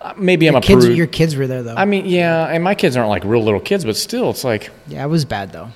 [0.02, 0.98] uh, maybe I'm a Kids, prude.
[0.98, 1.76] your kids were there though.
[1.76, 4.70] I mean, yeah, and my kids aren't like real little kids, but still, it's like
[4.88, 5.70] yeah, it was bad though.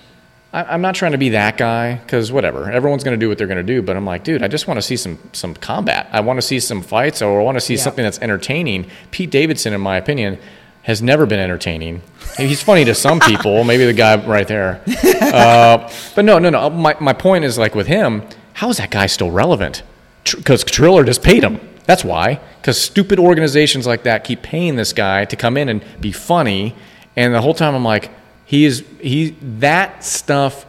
[0.54, 3.38] I, I'm not trying to be that guy because whatever, everyone's going to do what
[3.38, 3.82] they're going to do.
[3.82, 6.08] But I'm like, dude, I just want to see some some combat.
[6.12, 7.82] I want to see some fights, or I want to see Yeah.
[7.82, 8.88] something that's entertaining.
[9.12, 10.38] Pete Davidson, in my opinion,
[10.84, 12.02] has never been entertaining.
[12.38, 14.82] He's funny to some people, maybe the guy right there.
[15.22, 16.70] Uh, but no, no, no.
[16.70, 18.22] My my point is like with him,
[18.54, 19.84] how is that guy still relevant?
[20.24, 21.60] Because Triller just paid him.
[21.86, 22.40] That's why.
[22.60, 26.76] Because stupid organizations like that keep paying this guy to come in and be funny,
[27.16, 28.10] and the whole time I'm like,
[28.46, 30.66] he is he that stuff.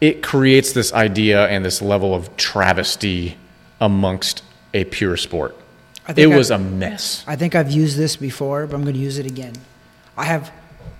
[0.00, 3.36] It creates this idea and this level of travesty
[3.80, 5.56] amongst a pure sport.
[6.06, 7.24] I It think I- was a mess.
[7.26, 9.54] I think I've used this before, but I'm going to use it again.
[10.16, 10.52] I have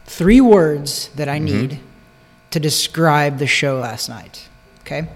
[0.06, 1.34] three words that Mm-hmm.
[1.34, 1.80] I need
[2.50, 4.48] to describe the show last night.
[4.80, 5.06] Okay,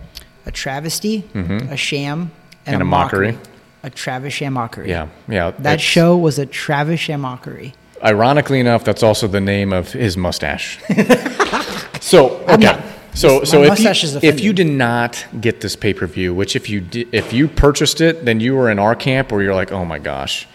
[0.46, 2.30] a travesty, a sham,
[2.66, 3.36] and, And a mockery.
[3.82, 4.88] A Travis mockery.
[4.88, 5.50] Yeah, yeah.
[5.58, 7.74] That show was a Travis mockery.
[8.02, 10.78] Ironically enough, that's also the name of his mustache.
[12.00, 12.82] so okay, not-
[13.14, 16.70] so so if you, if you did not get this pay per view, which if
[16.70, 19.70] you did, if you purchased it, then you were in our camp where you're like,
[19.70, 20.48] oh my gosh,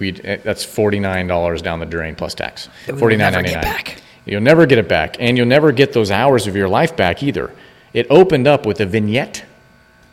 [0.00, 2.68] we eh, that's forty nine dollars down the drain plus tax.
[2.88, 3.84] Will never get nine.
[4.26, 7.22] You'll never get it back, and you'll never get those hours of your life back
[7.22, 7.50] either.
[7.92, 9.44] It opened up with a vignette,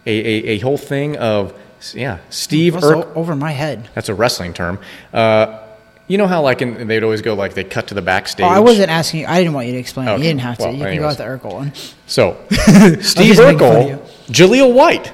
[0.05, 1.59] a a, a whole thing of
[1.93, 3.15] yeah, Steve Urkel.
[3.15, 3.89] over my head?
[3.93, 4.79] That's a wrestling term.
[5.13, 5.63] Uh,
[6.07, 8.45] you know how like in, they'd always go like they cut to the backstage.
[8.45, 9.27] Oh, I wasn't asking you.
[9.27, 10.07] I didn't want you to explain.
[10.07, 10.17] Okay.
[10.17, 10.63] You didn't have to.
[10.63, 11.73] Well, you can go with the Urkel one.
[12.05, 15.11] So Steve just making fun of Urkel, Jaleel White,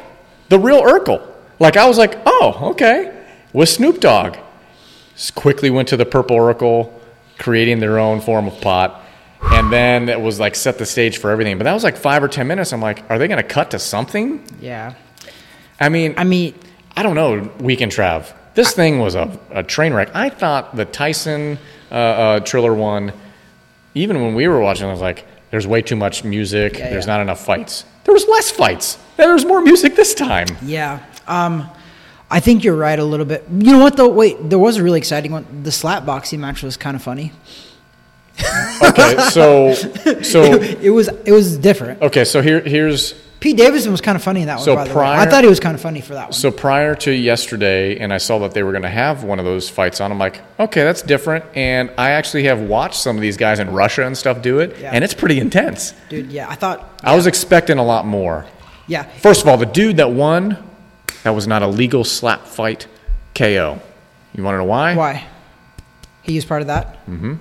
[0.50, 1.28] the real Urkel.
[1.60, 4.38] Like I was like, oh, okay, with Snoop Dogg.
[5.36, 6.92] Quickly went to the purple Urkel,
[7.38, 9.02] creating their own form of pot.
[9.44, 11.58] And then it was like set the stage for everything.
[11.58, 12.74] But that was like five or ten minutes.
[12.74, 14.44] I'm like, are they going to cut to something?
[14.60, 14.96] Yeah.
[15.80, 16.54] I mean, I mean,
[16.96, 18.34] I don't know, Weekend Trav.
[18.56, 20.16] This thing was a, a train wreck.
[20.16, 21.58] I thought the Tyson
[21.92, 23.14] uh, uh, Triller one,
[23.96, 26.78] even when we were watching, I was like, there's way too much music.
[26.78, 27.14] Yeah, there's yeah.
[27.18, 27.86] not enough fights.
[28.04, 28.98] There was less fights.
[29.18, 30.48] There was more music this time.
[30.62, 31.04] yeah.
[31.28, 31.70] Um,
[32.30, 33.46] I think you're right a little bit.
[33.52, 34.10] You know what though?
[34.10, 35.64] Wait, there was a really exciting one.
[35.64, 37.32] The slap boxing match was kind of funny.
[38.84, 39.74] Okay, so
[40.24, 40.42] so
[40.82, 42.02] It was it was different.
[42.02, 44.64] okay, so here here's Pete Davidson was kind of funny in that one.
[44.64, 45.06] So by the way.
[45.06, 46.32] I thought he was kind of funny for that one.
[46.32, 49.44] so prior to yesterday, and I saw that they were going to have one of
[49.44, 50.14] those fights on.
[50.14, 51.44] I'm like, okay, that's different.
[51.54, 54.78] And I actually have watched some of these guys in Russia and stuff do it,
[54.80, 54.92] Yeah.
[54.94, 55.94] and it's pretty intense.
[56.08, 57.02] Dude, yeah, I thought.
[57.04, 58.46] I was expecting a lot more.
[58.88, 60.58] Yeah, First of all, the dude that won,
[61.24, 62.88] that was not a legal slap fight
[63.36, 63.82] KO.
[64.34, 64.96] You want to know why?
[64.96, 65.28] why?
[66.22, 67.06] He was part of that.
[67.08, 67.34] Mm-hmm.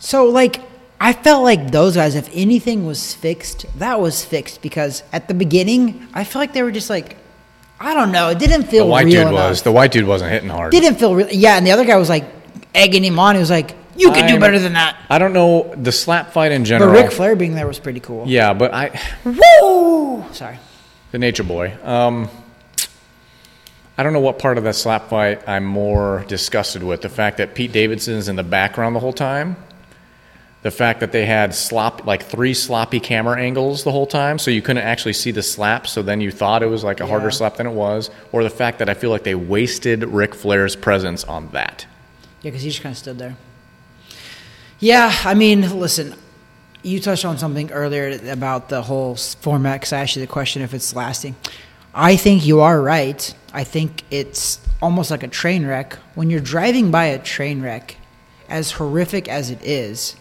[0.00, 0.62] So like,
[1.00, 2.14] I felt like those guys.
[2.16, 6.62] If anything was fixed, that was fixed because at the beginning, I felt like they
[6.62, 7.16] were just like,
[7.78, 8.30] I don't know.
[8.30, 9.50] It didn't The feel white real dude enough.
[9.50, 10.72] was the white dude wasn't hitting hard.
[10.72, 11.28] didn't feel real.
[11.30, 12.24] Yeah, and the other guy was like
[12.74, 13.36] egging him on.
[13.36, 16.32] He was like, "You can do I'm- better than that." I don't know the slap
[16.32, 16.92] fight in general.
[16.92, 17.02] But.
[17.04, 18.24] Ric Flair being there was pretty cool.
[18.26, 20.24] yeah, but I Woo!
[20.32, 20.58] Sorry.
[21.12, 21.76] the Nature Boy.
[21.84, 22.28] Um,
[23.96, 27.02] I don't know what part of that slap fight I'm more disgusted with.
[27.02, 29.56] The fact that Pete Davidson's in the background the whole time.
[30.62, 34.50] The fact that they had slop like three sloppy camera angles the whole time, so
[34.50, 35.86] you couldn't actually see the slap.
[35.86, 38.50] So then you thought it was like a harder slap than it was, or the
[38.50, 41.86] fact that I feel like they wasted Ric Flair's presence on that.
[42.42, 43.36] Yeah, because he just kind of stood there.
[44.80, 46.14] Yeah, I mean, listen,
[46.82, 49.80] you touched on something earlier about the whole format.
[49.80, 51.36] Because I asked you the question if it's lasting.
[51.94, 53.34] I think you are right.
[53.52, 55.94] I think it's almost like a train wreck.
[56.14, 57.96] When you're driving by a train wreck,
[58.48, 60.16] as horrific as it is,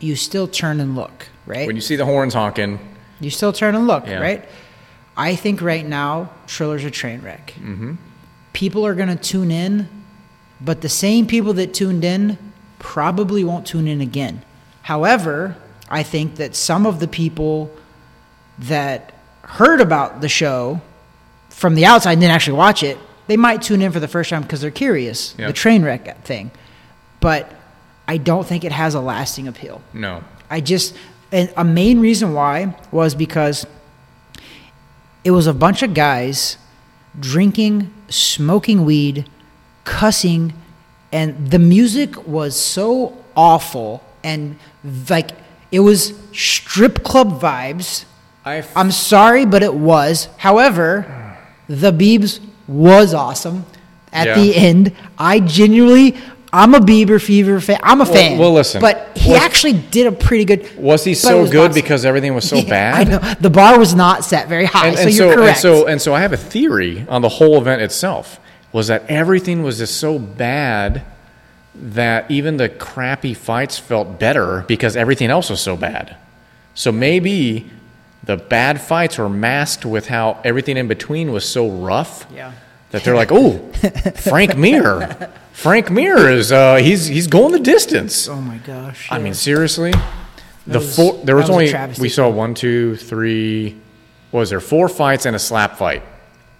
[0.00, 1.66] you still turn and look, right?
[1.66, 2.78] When you see the horns honking,
[3.20, 4.18] You still turn and look, Yeah.
[4.20, 4.44] right?
[5.16, 7.52] I think right now Triller's a train wreck.
[7.58, 7.94] Mm-hmm.
[8.54, 9.88] People are going to tune in,
[10.60, 12.38] but the same people that tuned in
[12.78, 14.42] probably won't tune in again.
[14.82, 15.56] However,
[15.90, 17.70] I think that some of the people
[18.58, 20.80] that heard about the show
[21.50, 24.30] from the outside and didn't actually watch it, they might tune in for the first
[24.30, 25.48] time because they're curious, Yeah.
[25.48, 26.50] the train wreck thing.
[27.20, 27.52] But
[28.10, 29.76] I don't think it has a lasting appeal.
[29.92, 30.22] no.
[30.52, 30.96] I just,
[31.30, 33.66] and a main reason why was because
[35.22, 36.56] it was a bunch of guys
[37.18, 39.28] drinking, smoking weed,
[39.84, 40.52] cussing,
[41.12, 44.56] and the music was so awful and
[45.08, 45.30] like
[45.70, 48.04] it was strip club vibes.
[48.44, 50.28] I I'm sorry, but it was.
[50.38, 51.06] However,
[51.68, 53.66] the Beebs was awesome
[54.12, 54.34] at Yeah.
[54.34, 54.92] the end.
[55.18, 56.16] I genuinely,
[56.52, 57.78] I'm a Bieber Fever fan.
[57.82, 58.38] I'm a Well- fan.
[58.38, 58.80] well, listen.
[58.80, 60.66] but he Was- actually did a pretty good.
[60.76, 62.94] was he so was good because everything was so Yeah, bad?
[62.94, 65.48] I know the bar was not set very high, and, so and you're so, correct.
[65.50, 68.40] And so, and so I have a theory on the whole event itself
[68.72, 71.02] was that everything was just so bad
[71.74, 76.16] that even the crappy fights felt better because everything else was so bad.
[76.74, 77.70] So maybe
[78.24, 82.52] the bad fights were masked with how everything in between was so rough yeah,
[82.90, 83.58] that they're like, "Oh,
[84.16, 89.18] Frank Mir, Frank Mir is uh, he's he's going the distance." oh my gosh, I
[89.18, 89.24] yeah.
[89.24, 89.92] mean, seriously,
[90.66, 93.76] the was- four there was, was only we saw one, two, three.
[94.30, 96.02] What was there four fights and a slap fight?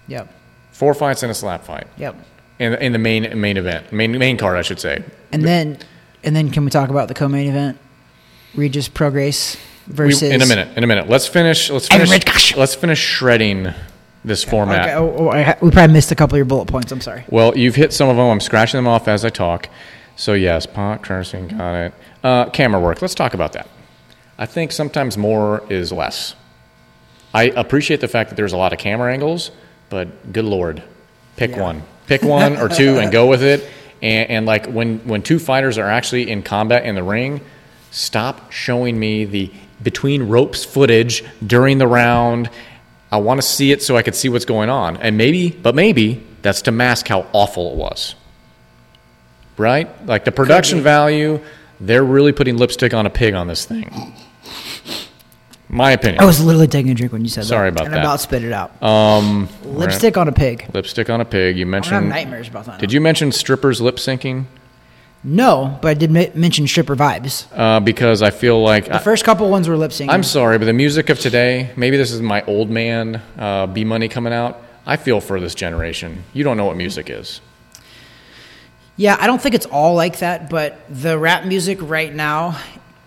[0.07, 0.31] yep,
[0.73, 2.15] Four fights and a slap fight yep.
[2.59, 5.03] in in the main main event, main main card, I should say.
[5.31, 5.77] And then,
[6.23, 7.77] and then, can we talk about the co-main event?
[8.55, 9.55] Regis Prograis
[9.87, 11.07] We- versus in a minute, in a minute.
[11.09, 11.69] Let's finish.
[11.69, 12.55] Let's finish.
[12.57, 13.73] Let's finish shredding
[14.23, 14.89] this format.
[14.89, 16.91] Okay, oh, oh, I ha- we probably missed a couple of your bullet points.
[16.91, 17.25] I'm sorry.
[17.29, 18.25] Well, you've hit some of them.
[18.27, 19.69] I'm scratching them off as I talk.
[20.15, 21.93] So yes, pot cursing, got it.
[22.23, 23.01] Uh, camera work.
[23.01, 23.67] Let's talk about that.
[24.37, 26.35] I think sometimes more is less.
[27.33, 29.51] I appreciate the fact that there's a lot of camera angles,
[29.89, 30.83] but good lord,
[31.37, 31.61] pick Yeah.
[31.61, 33.67] one, pick one or two, and go with it.
[34.01, 37.41] And, and like when when two fighters are actually in combat in the ring,
[37.91, 42.49] stop showing me the between ropes footage during the round.
[43.11, 44.97] I want to see it so I could see what's going on.
[44.97, 48.15] And maybe, but maybe that's to mask how awful it was.
[49.57, 50.05] Right?
[50.07, 51.39] Like the production value,
[51.79, 54.13] they're really putting lipstick on a pig on this thing.
[55.67, 56.21] My opinion.
[56.21, 57.47] I was literally taking a drink when you said that.
[57.47, 58.01] Sorry about and that.
[58.01, 58.81] about spit it out.
[58.83, 60.65] Um, Lipstick on a pig.
[60.73, 61.57] lipstick on a pig.
[61.57, 62.09] You I have mentioned.
[62.09, 62.79] nightmares about that.
[62.79, 64.45] Did you mention strippers lip syncing?
[65.23, 67.45] No, but I did ma- mention stripper vibes.
[67.55, 70.09] Uh, because I feel like The first couple ones were lip syncing.
[70.09, 73.83] I'm sorry, but the music of today, maybe this is my old man uh, B
[73.83, 74.59] Money coming out.
[74.85, 76.23] I feel for this generation.
[76.33, 77.39] You don't know what music is.
[78.97, 82.59] Yeah, I don't think it's all like that, but the rap music right now.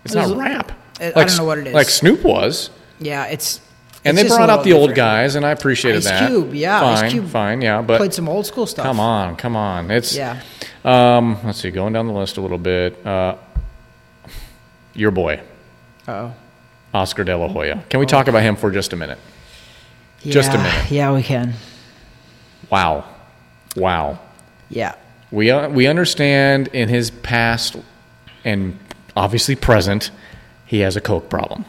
[0.05, 0.71] It's not rap.
[1.01, 1.73] I- I don't know what it is.
[1.73, 2.69] Like Snoop was.
[2.99, 3.59] Yeah, it's.
[4.05, 6.29] And it's they brought out the little old guys, and I appreciated Ice that.
[6.29, 7.81] Cube, yeah, Ice fine, Cube fine, yeah.
[7.81, 8.85] But Played some old school stuff.
[8.85, 9.89] come on, come on.
[9.91, 10.39] It's Yeah.
[10.83, 13.03] Um, let's see, going down the list a little bit.
[13.05, 13.35] Uh,
[14.93, 15.41] your boy,
[16.07, 16.33] Oh.
[16.93, 17.83] Oscar De La Hoya.
[17.89, 19.17] Can we talk about him for just a minute?
[20.23, 20.89] Just a minute.
[20.91, 21.53] Yeah, we can.
[22.69, 23.05] Wow,
[23.75, 24.19] wow.
[24.69, 24.95] Yeah.
[25.31, 27.75] We uh, we understand in his past
[28.43, 28.77] and
[29.15, 30.11] obviously present,
[30.65, 31.65] he has a coke problem.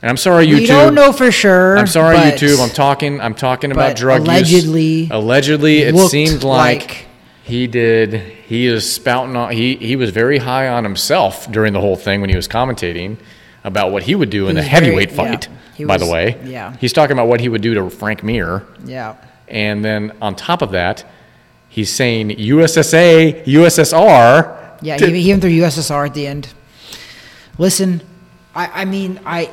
[0.00, 0.58] And I'm sorry, YouTube.
[0.60, 1.76] We don't know for sure.
[1.76, 2.62] I'm sorry, but YouTube.
[2.62, 3.20] I'm talking.
[3.20, 5.10] I'm talking about drug allegedly use.
[5.10, 7.06] Allegedly, Allegedly, it seemed like, like-
[7.42, 8.14] he did.
[8.14, 9.50] He is spouting on.
[9.52, 13.16] He he was very high on himself during the whole thing when he was commentating
[13.64, 15.16] about what he would do in the very- heavyweight yeah.
[15.16, 15.48] fight.
[15.74, 16.76] He by was- the way, yeah.
[16.80, 19.14] he's talking about what he would do to Frank Mir, Yeah.
[19.48, 21.04] and then on top of that,
[21.68, 24.76] he's saying USSA, USSR.
[24.80, 26.48] Yeah, he, he went through USSR at the end.
[27.58, 28.00] Listen,
[28.54, 29.50] I, I mean, I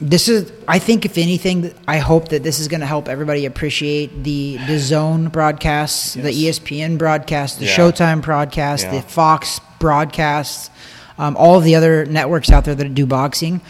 [0.00, 3.44] this is I think if anything, I hope that this is going to help everybody
[3.46, 7.76] appreciate the the Zone broadcasts, the E ESPN broadcasts, the Yeah.
[7.76, 8.92] Showtime broadcasts, Yeah.
[8.92, 10.70] the Fox broadcasts,
[11.18, 13.60] um, all of the other networks out there that do boxing.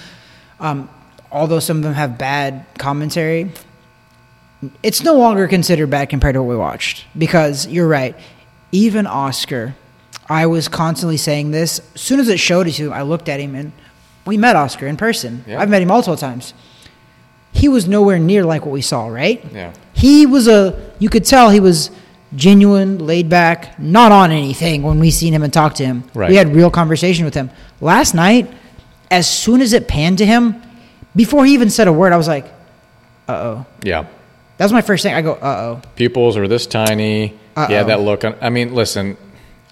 [0.61, 0.89] Um,
[1.33, 3.51] although some of them have bad commentary,
[4.83, 8.15] it's no longer considered bad compared to what we watched because you're right.
[8.73, 9.75] Even Oscar,
[10.29, 11.81] I was constantly saying this.
[11.95, 13.73] As soon as it showed it to him, I looked at him and
[14.27, 15.45] we met Oscar in person.
[15.47, 15.61] Yeah.
[15.61, 16.55] I've met him multiple times.
[17.53, 19.45] He was nowhere near like what we saw, right?
[19.53, 19.73] Yeah.
[19.93, 21.91] He was a, you could tell he was
[22.37, 26.05] genuine, laid back, not on anything when we seen him and talked to him.
[26.15, 26.31] Right.
[26.31, 27.51] We had real conversation with him.
[27.81, 28.53] Last night,
[29.11, 30.63] as soon as it panned to him,
[31.17, 32.47] before he even said a word, I was like,
[33.29, 33.67] uh oh.
[33.83, 34.07] Yeah.
[34.59, 35.15] That was my first thing.
[35.15, 35.89] I go, uh oh.
[35.97, 37.35] Pupils are this tiny.
[37.57, 37.73] Uh-oh.
[37.73, 38.25] Yeah, that look.
[38.25, 39.17] I mean, listen,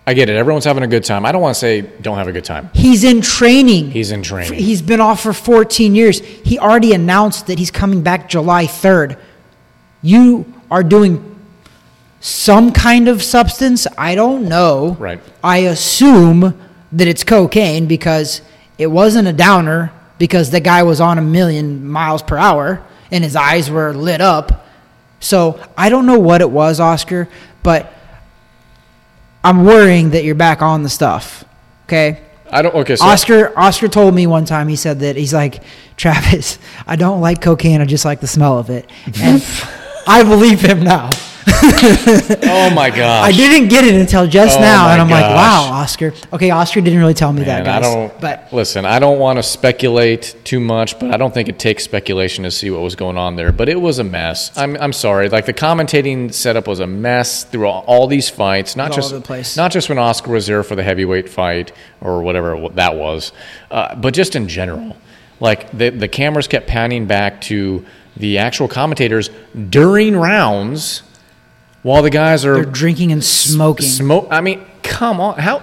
[0.09, 0.37] I get it.
[0.37, 1.27] Everyone's having a good time.
[1.27, 2.71] I don't want to say don't have a good time.
[2.73, 3.91] He's in training.
[3.91, 4.59] He's in training.
[4.59, 6.21] He's been off for 14 years.
[6.21, 9.21] He already announced that he's coming back July 3rd.
[10.01, 11.39] You are doing
[12.21, 13.87] some kind of substance.
[13.99, 14.97] I don't know.
[14.99, 15.21] Right.
[15.45, 16.59] I assume
[16.91, 18.41] that it's cocaine because
[18.79, 23.23] it wasn't a downer because the guy was on a million miles per hour and
[23.23, 24.67] his eyes were lit up.
[25.21, 27.29] So I don't know what it was, Oscar,
[27.63, 27.93] but
[29.45, 31.45] I'm worrying that you're back on the stuff.
[31.85, 32.23] Okay.
[32.51, 32.75] I don't.
[32.75, 35.63] Okay, so Oscar Oscar told me one time he said that he's like
[35.97, 38.89] Travis, I don't like cocaine, I just like the smell of it.
[39.21, 39.43] And
[40.09, 41.11] I believe him now.
[41.51, 42.99] oh my gosh.
[43.29, 46.13] I didn't get it until just Oh now and I'm like, wow, Oscar.
[46.33, 47.95] Okay, Oscar didn't really tell me that, And I guys.
[47.95, 48.21] don't.
[48.21, 51.85] but listen, I don't want to speculate too much, but I don't think it takes
[51.85, 53.51] speculation to see what was going on there.
[53.53, 54.57] But it was a mess.
[54.57, 55.29] I'm, I'm sorry.
[55.29, 58.77] Like the commentating setup was a mess through all, all these fights.
[58.77, 59.57] Not All just over the place.
[59.57, 63.33] not just when Oscar was there for the heavyweight fight or whatever that was,
[63.71, 64.97] uh, but just in general.
[65.41, 69.31] Like the the cameras kept panning back to the actual commentators
[69.71, 71.03] during rounds,
[71.83, 73.87] while the guys are they're drinking and smoking.
[73.87, 74.29] Smoke.
[74.31, 75.39] I mean, come on.
[75.39, 75.63] How?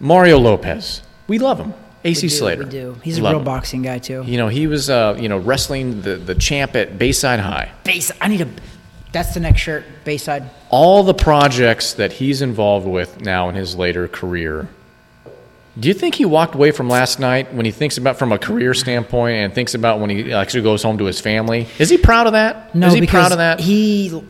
[0.00, 1.02] Mario Lopez.
[1.28, 1.74] We love him.
[2.04, 2.64] AC we do, Slater.
[2.64, 2.96] We do.
[3.02, 3.44] He's a real him.
[3.44, 4.24] boxing guy too.
[4.26, 7.70] You know, he was, uh, you know, wrestling the, the champ at Bayside High.
[7.84, 8.48] Base I need a
[9.12, 10.50] that's the next shirt, Bayside.
[10.70, 14.68] All the projects that he's involved with now in his later career.
[15.78, 18.38] Do you think he walked away from last night when he thinks about from a
[18.38, 21.66] career standpoint and thinks about when he actually goes home to his family?
[21.78, 22.74] Is he proud of that?
[22.74, 23.58] No, Is he proud of that?
[23.60, 24.22] he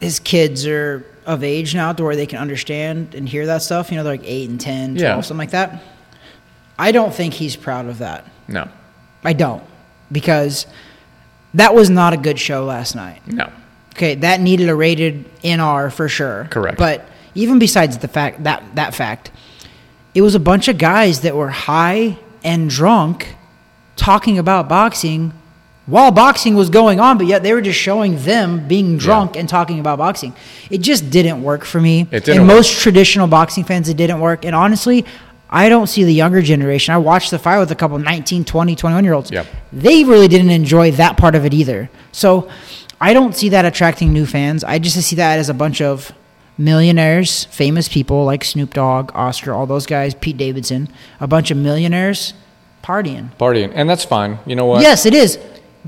[0.00, 3.90] his kids are of age now to where they can understand and hear that stuff.
[3.90, 5.20] You know, they're like 8 and 10, 12, Yeah.
[5.20, 5.82] something like that.
[6.78, 8.26] I don't think he's proud of that.
[8.48, 8.68] no.
[9.24, 9.64] I don't.
[10.12, 10.66] Because
[11.54, 13.22] that was not a good show last night.
[13.26, 13.50] No.
[13.96, 16.46] Okay, that needed a rated NR for sure.
[16.50, 16.78] Correct.
[16.78, 19.30] But even besides the fact that that fact,
[20.16, 23.36] it was a bunch of guys that were high and drunk
[23.96, 25.34] talking about boxing
[25.84, 29.46] while boxing was going on, but yet they were just showing them being drunk and
[29.46, 30.34] talking about boxing.
[30.70, 32.08] It just didn't work for me.
[32.10, 32.56] It didn't and work.
[32.56, 34.46] most traditional boxing fans, it didn't work.
[34.46, 35.04] And honestly,
[35.50, 36.94] I don't see the younger generation.
[36.94, 39.30] I watched the fight with a couple 19, 20, 21 year olds.
[39.30, 39.46] Yep.
[39.70, 41.90] They really didn't enjoy that part of it either.
[42.10, 42.48] So
[43.02, 44.64] I don't see that attracting new fans.
[44.64, 46.10] I just see that as a bunch of
[46.58, 50.88] millionaires, famous people like Snoop Dogg, Oscar, all those guys, Pete Davidson,
[51.20, 52.34] a bunch of millionaires
[52.82, 53.34] partying.
[53.36, 53.72] Partying.
[53.74, 54.38] And that's fine.
[54.46, 54.82] You know what?
[54.82, 55.38] Yes, it is.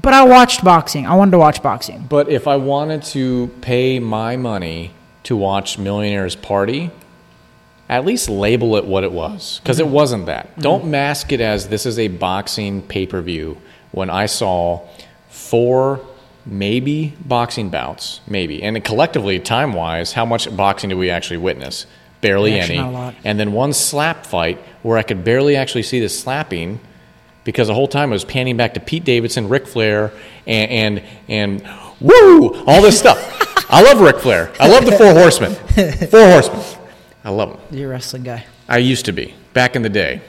[0.01, 1.07] But I watched boxing.
[1.07, 2.07] I wanted to watch boxing.
[2.09, 4.93] But if I wanted to pay my money
[5.25, 6.91] to watch Millionaires Party,
[7.89, 9.59] at least label it what it was.
[9.61, 9.89] Because Mm-hmm.
[9.89, 10.59] it wasn't that.
[10.59, 13.57] Don't mask it as this is a boxing pay per view
[13.91, 14.87] when I saw
[15.29, 16.01] four,
[16.49, 18.63] maybe boxing bouts, maybe.
[18.63, 21.87] And collectively, time wise, how much boxing do we actually witness?
[22.21, 22.85] Barely Actually, any.
[22.85, 23.15] not a lot.
[23.25, 26.81] And then one slap fight where I could barely actually see the slapping
[27.45, 30.13] because the whole time it was panning back to Pete Davidson, Ric Flair,
[30.47, 31.69] and and, and
[32.01, 33.19] woo, all this stuff.
[33.71, 34.53] I love Ric Flair.
[34.59, 35.55] I love the Four Horsemen.
[36.09, 36.61] Four Horsemen.
[37.25, 37.79] I love them.
[37.79, 38.45] You're a wrestling guy.
[38.69, 40.21] I used to be back in the day,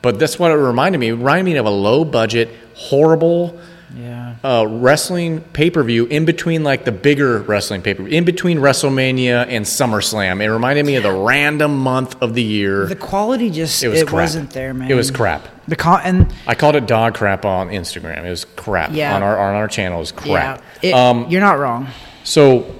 [0.00, 1.08] but that's what it reminded me.
[1.08, 3.60] It reminded me of a low budget, horrible
[3.94, 4.36] Yeah.
[4.42, 8.24] uh, wrestling pay per view in between like the bigger wrestling pay per view, in
[8.24, 10.42] between WrestleMania and SummerSlam.
[10.42, 12.86] It reminded me of the random month of the year.
[12.86, 14.12] The quality just it it, was crap.
[14.12, 14.90] wasn't there, man.
[14.90, 15.46] It was crap.
[15.68, 18.24] The con- and I called it dog crap on Instagram.
[18.24, 18.90] It was crap.
[18.92, 19.14] Yeah.
[19.14, 20.62] On our on our channel, it was crap.
[20.82, 21.88] yeah, it, um, you're not wrong.
[22.24, 22.74] so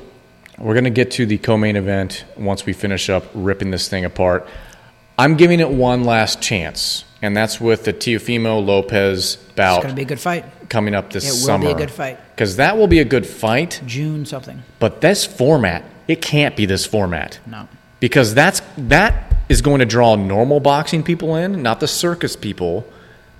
[0.58, 4.48] we're gonna get to the co-main event once we finish up ripping this thing apart.
[5.18, 9.78] I'm giving it one last chance, and that's with the Teofimo Lopez bout.
[9.78, 10.44] It's gonna be a good fight.
[10.68, 11.66] Coming up this It will summer.
[11.66, 12.18] be a good fight.
[12.34, 13.80] because that will be a good fight.
[13.86, 14.62] June something.
[14.78, 17.68] But this format, it can't be this format No.
[18.00, 22.84] because that's that is going to draw normal boxing people in, not the circus people,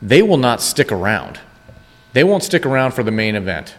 [0.00, 1.40] they will not stick around.
[2.12, 3.74] They won't stick around for the main event.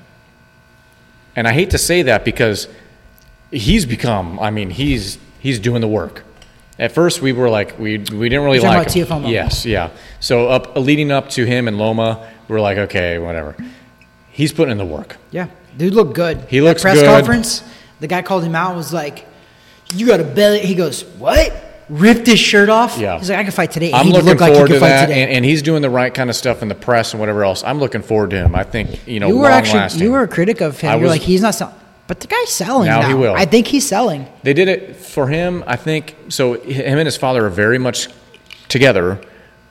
[1.36, 2.68] And I hate to say that because
[3.52, 6.24] he's become, I mean, he's he's doing the work.
[6.80, 9.26] At first, we were like, we, we didn't really You're like him.
[9.26, 9.90] Yes, yeah.
[10.20, 13.56] So up leading up to him and Loma, were like, okay, whatever.
[14.32, 15.18] He's putting in the work.
[15.32, 16.42] Yeah, dude looked good.
[16.50, 17.06] He looks press good.
[17.06, 17.64] conference.
[18.00, 18.70] The guy called him out.
[18.70, 19.26] and Was like,
[19.96, 22.98] "You got a belly." He goes, "What?" Ripped his shirt off.
[23.00, 23.18] Yeah.
[23.18, 25.32] He's like, "I can fight today." I'm he looking like forward could to that, and,
[25.32, 27.64] and he's doing the right kind of stuff in the press and whatever else.
[27.64, 28.54] I'm looking forward to him.
[28.56, 30.04] I think you know, you were actually lasting.
[30.04, 30.90] you were a critic of him.
[30.92, 31.74] I You're was- like, he's not selling,
[32.06, 33.08] but the guy's selling Now now.
[33.08, 33.34] he will.
[33.34, 34.28] I think he's selling.
[34.44, 35.64] They did it for him.
[35.66, 36.54] I think so.
[36.62, 38.10] Him and his father are very much
[38.68, 39.20] together,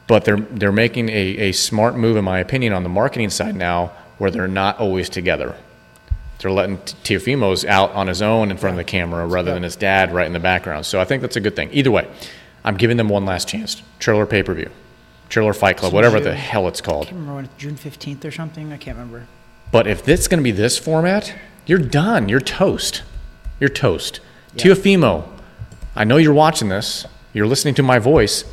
[0.07, 1.13] but they're they're making a,
[1.49, 5.09] a smart move, in my opinion, on the marketing side now, where they're not always
[5.09, 5.57] together.
[6.39, 9.63] They're letting T- Teofimo's out on his own in front of the camera rather than
[9.63, 10.85] his dad right in the background.
[10.85, 11.71] So I think that's a good thing.
[11.73, 12.07] Either way,
[12.63, 13.83] I'm giving them one last chance.
[13.99, 14.71] Triller pay per view,
[15.29, 17.07] Triller Fight Club, whatever the hell it's called.
[17.07, 18.73] I can't remember when it's June fifteenth or something.
[18.73, 19.27] I can't remember.
[19.73, 21.35] But if this is going to be this format,
[21.67, 22.29] you're done.
[22.29, 23.03] You're toast.
[23.59, 24.21] You're toast.
[24.57, 25.29] Teofimo,
[25.95, 27.07] I know you're watching this.
[27.33, 28.45] You're listening to my voice.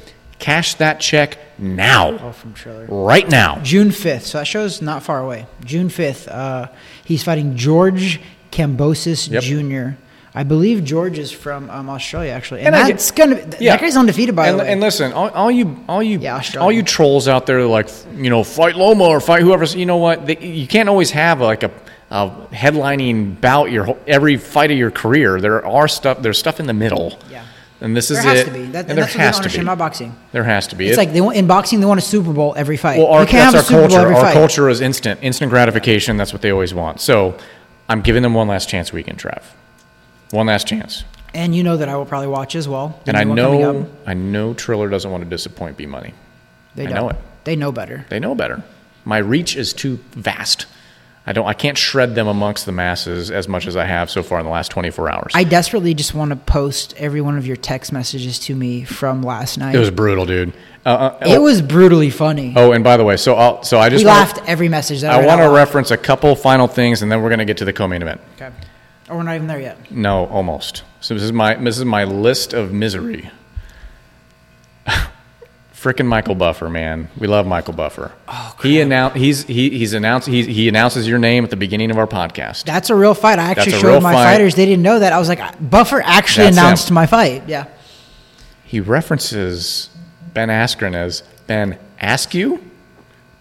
[0.43, 2.17] Cash that check now.
[2.19, 2.85] Oh, from Triller.
[2.89, 3.59] Right now.
[3.63, 4.25] June fifth.
[4.25, 5.45] So that show's not far away.
[5.63, 6.27] June fifth.
[6.27, 6.67] Uh,
[7.05, 8.19] he's fighting George
[8.51, 9.41] Kambosos Yep.
[9.43, 9.97] Jr.
[10.35, 13.35] I believe George is from um, Australia, actually, and, And that's gonna.
[13.35, 13.71] Th- Yeah.
[13.77, 14.71] That guy's undefeated, by and, the way.
[14.73, 18.29] and listen, all, all you, all you, Yeah, all you trolls out there, like you
[18.29, 19.63] know, fight Loma or fight whoever.
[19.63, 20.25] You know what?
[20.25, 21.71] They, you can't always have like a,
[22.11, 25.39] a headlining bout your every fight of your career.
[25.39, 26.21] There are stuff.
[26.21, 27.17] There's stuff in the middle.
[27.31, 27.45] Yeah.
[27.83, 28.45] And this there is has it.
[28.45, 28.65] to be.
[28.67, 29.63] That, and that's what they has to be.
[29.75, 30.15] boxing.
[30.31, 30.87] There has to be.
[30.87, 31.81] It's It- like they want in boxing.
[31.81, 32.97] They want a Super Bowl every fight.
[32.97, 33.99] Well, our, you can't that's our culture.
[33.99, 34.33] Our fight.
[34.33, 36.15] culture is instant, instant gratification.
[36.15, 37.01] That's what they always want.
[37.01, 37.37] So,
[37.89, 39.43] I'm giving them one last chance weekend, Trav.
[40.31, 41.03] One last chance.
[41.33, 42.99] And you know that I will probably watch as well.
[43.05, 43.89] And I There's one coming know.
[44.07, 46.13] I know Triller doesn't want to disappoint B Money.
[46.75, 47.17] they know it.
[47.43, 48.05] They know better.
[48.09, 48.63] They know better.
[49.03, 50.67] My reach is too vast.
[51.25, 51.45] I don't.
[51.47, 54.45] I can't shred them amongst the masses as much as I have so far in
[54.45, 55.31] the last 24 hours.
[55.33, 59.21] I desperately just want to post every one of your text messages to me from
[59.23, 59.73] last night.
[59.73, 60.51] it was brutal, dude.
[60.85, 62.53] Uh, uh, It oh, was brutally funny.
[62.57, 64.99] oh, and by the way, so I'll, so I just we wanna- laughed every message.
[64.99, 67.55] That I want to reference a couple final things, and then we're going to get
[67.57, 68.19] to the co-main event.
[68.35, 68.49] Okay.
[69.09, 69.91] Oh, we're not even there yet.
[69.91, 70.83] No, almost.
[70.99, 73.29] So this is my this is my list of misery.
[75.83, 77.09] Frickin' Michael Buffer, man.
[77.17, 78.13] We love Michael Buffer.
[78.29, 81.91] Oh, he announced he's he, he's announced he, he announces your name at the beginning
[81.91, 82.63] of our podcast.
[82.63, 83.37] That's a real fight.
[83.37, 84.23] I actually That's a showed my fight.
[84.23, 84.55] fighters.
[84.55, 85.11] They didn't know that.
[85.11, 86.93] I was like, uh, Buffer actually That's announced him.
[86.95, 87.43] my fight.
[87.47, 87.65] Yeah.
[88.63, 89.89] He references
[90.33, 92.63] Ben Askren as Ben Askew?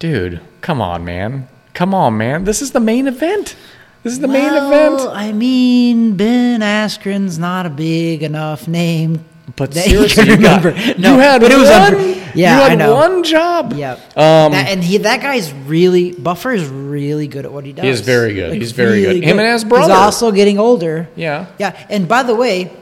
[0.00, 1.48] Dude, come on, man.
[1.74, 2.44] Come on, man.
[2.44, 3.54] This is the main event.
[4.02, 5.00] This is the main event.
[5.12, 9.24] I mean, Ben Askren's not a big enough name.
[9.56, 10.80] But that seriously, can you, got, remember.
[11.00, 11.92] you had but it was one.
[11.94, 12.94] unpre- yeah, you had I know.
[12.94, 13.72] one job.
[13.72, 13.98] Yep.
[14.16, 17.82] Um, that, and he that guy's really Buffer is really good at what he does.
[17.82, 18.54] He is very good.
[18.54, 19.22] He's very good.
[19.22, 19.94] Him and his He's brother.
[19.94, 21.08] also getting older.
[21.16, 21.46] Yeah.
[21.58, 21.86] Yeah.
[21.90, 22.72] And by the way,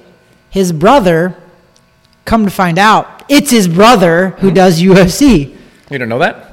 [0.50, 1.34] his brother,
[2.24, 5.56] come to find out, it's his brother who does UFC.
[5.90, 6.46] You don't know that?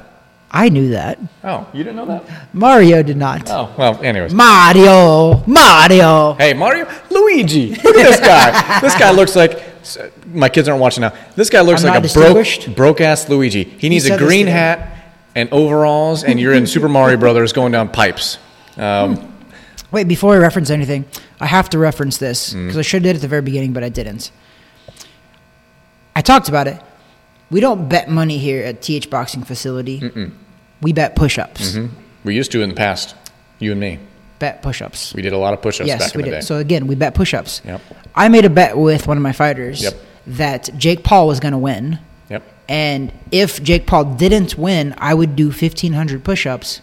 [0.50, 1.18] I knew that.
[1.44, 2.54] Oh, you didn't know that?
[2.54, 3.50] Mario did not.
[3.50, 4.32] Oh, well, anyways.
[4.32, 6.32] Mario, Mario.
[6.34, 7.74] Hey, Mario, Luigi.
[7.74, 8.80] Look at this guy.
[8.80, 9.67] this guy looks like
[10.32, 11.12] my kids aren't watching now.
[11.36, 13.64] This guy looks I'm like a broke broke ass Luigi.
[13.64, 14.96] He needs a green hat
[15.34, 18.38] and overalls, and you're in Super Mario Brothers going down pipes.
[18.76, 19.34] Um,
[19.90, 21.06] Wait, before I reference anything,
[21.40, 22.66] I have to reference this Mm.
[22.66, 24.30] because I should have did it at the very beginning, but I didn't.
[26.14, 26.80] I talked about it.
[27.50, 30.30] We don't bet money here at TH Boxing Facility.
[30.82, 31.72] We bet push-ups.
[31.76, 31.94] Mm-hmm.
[32.24, 33.14] we used to in the past,
[33.58, 33.98] you and me.
[34.38, 35.14] Bet push-ups.
[35.14, 36.36] We did a lot of push-ups yes, back in we the did.
[36.36, 36.40] day.
[36.42, 37.62] So again, we bet push-ups.
[37.64, 37.80] Yep.
[38.14, 39.94] I made a bet with one of my fighters Yep.
[40.28, 41.98] that Jake Paul was going to win,
[42.30, 42.42] yep.
[42.68, 46.80] and if Jake Paul didn't win, I would do 1,500 push-ups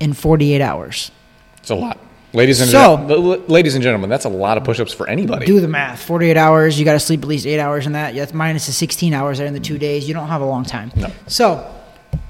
[0.00, 1.10] in 48 hours.
[1.58, 1.98] It's a lot.
[2.32, 5.46] Ladies and, So- gen- ladies and gentlemen, that's a lot of push-ups for anybody.
[5.46, 6.02] Do the math.
[6.02, 8.14] 48 hours, you got to sleep at least eight hours in that.
[8.14, 10.06] That's minus the 16 hours there in the two days.
[10.08, 10.90] You don't have a long time.
[10.96, 11.08] No.
[11.28, 11.66] So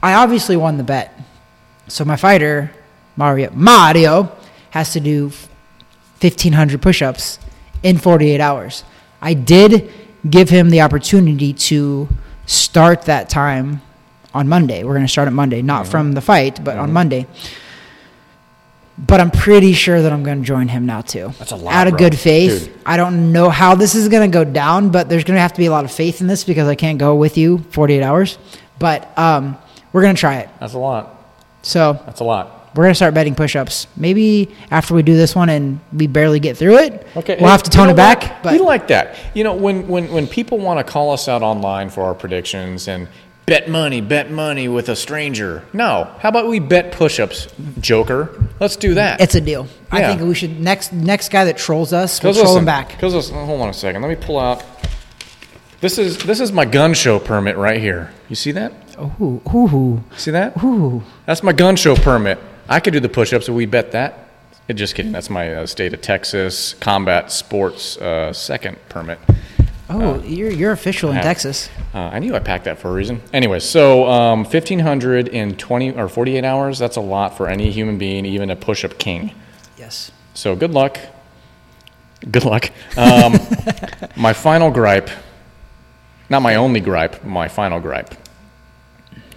[0.02, 1.18] I obviously won the bet.
[1.88, 2.70] So my fighter,
[3.16, 4.35] Mario, Mario
[4.76, 5.28] has to do
[6.20, 7.38] 1,500 push ups
[7.82, 8.84] in 48 hours.
[9.20, 9.90] I did
[10.28, 12.08] give him the opportunity to
[12.46, 13.80] start that time
[14.34, 14.84] on Monday.
[14.84, 15.90] We're going to start it Monday, not Mm-hmm.
[15.90, 17.26] from the fight, but on Monday.
[18.98, 21.32] But I'm pretty sure that I'm going to join him now too.
[21.38, 21.98] That's a lot, Out of bro.
[21.98, 22.66] good faith.
[22.66, 22.80] Dude.
[22.86, 25.52] I don't know how this is going to go down, but there's going to have
[25.52, 28.02] to be a lot of faith in this because I can't go with you 48
[28.02, 28.38] hours.
[28.78, 29.58] But um,
[29.92, 30.48] we're going to try it.
[30.60, 31.12] That's a lot.
[31.62, 32.55] So That's a lot.
[32.76, 33.86] We're gonna start betting push-ups.
[33.96, 37.62] Maybe after we do this one and we barely get through it, Okay, we'll have
[37.62, 38.22] to tone it back.
[38.22, 38.42] what?
[38.42, 39.16] But we like that.
[39.34, 42.86] You know, when when when people want to call us out online for our predictions
[42.88, 43.08] and
[43.46, 45.62] bet money, bet money with a stranger.
[45.72, 47.48] No, how about we bet push-ups,
[47.80, 48.30] Joker?
[48.60, 49.20] Let's do that.
[49.20, 49.68] it's a deal.
[49.90, 52.88] I think we should next next guy that trolls us, we'll troll listen, him back.
[52.90, 54.02] Because listen, hold on a second.
[54.02, 54.62] Let me pull out.
[55.80, 58.10] This is this is my gun show permit right here.
[58.28, 58.72] You see that?
[58.98, 60.62] Ooh, ooh, See that?
[60.64, 61.02] ooh.
[61.26, 62.38] That's my gun show permit.
[62.68, 64.28] I could do the push-ups we bet that.
[64.74, 65.12] Just kidding.
[65.12, 69.20] That's my uh, state of Texas combat sports uh, second permit.
[69.88, 71.70] Oh, you're you're official in have- Texas.
[71.94, 73.22] Uh, I knew I packed that for a reason.
[73.32, 77.96] Anyway, so um, 1,500 in 20 or 48 hours, that's a lot for any human
[77.96, 79.32] being, even a push up king.
[79.78, 80.10] Yes.
[80.34, 80.98] So good luck.
[82.28, 82.70] Good luck.
[82.96, 83.34] Um,
[84.16, 85.10] my final gripe,
[86.28, 88.14] not my only gripe, my final gripe.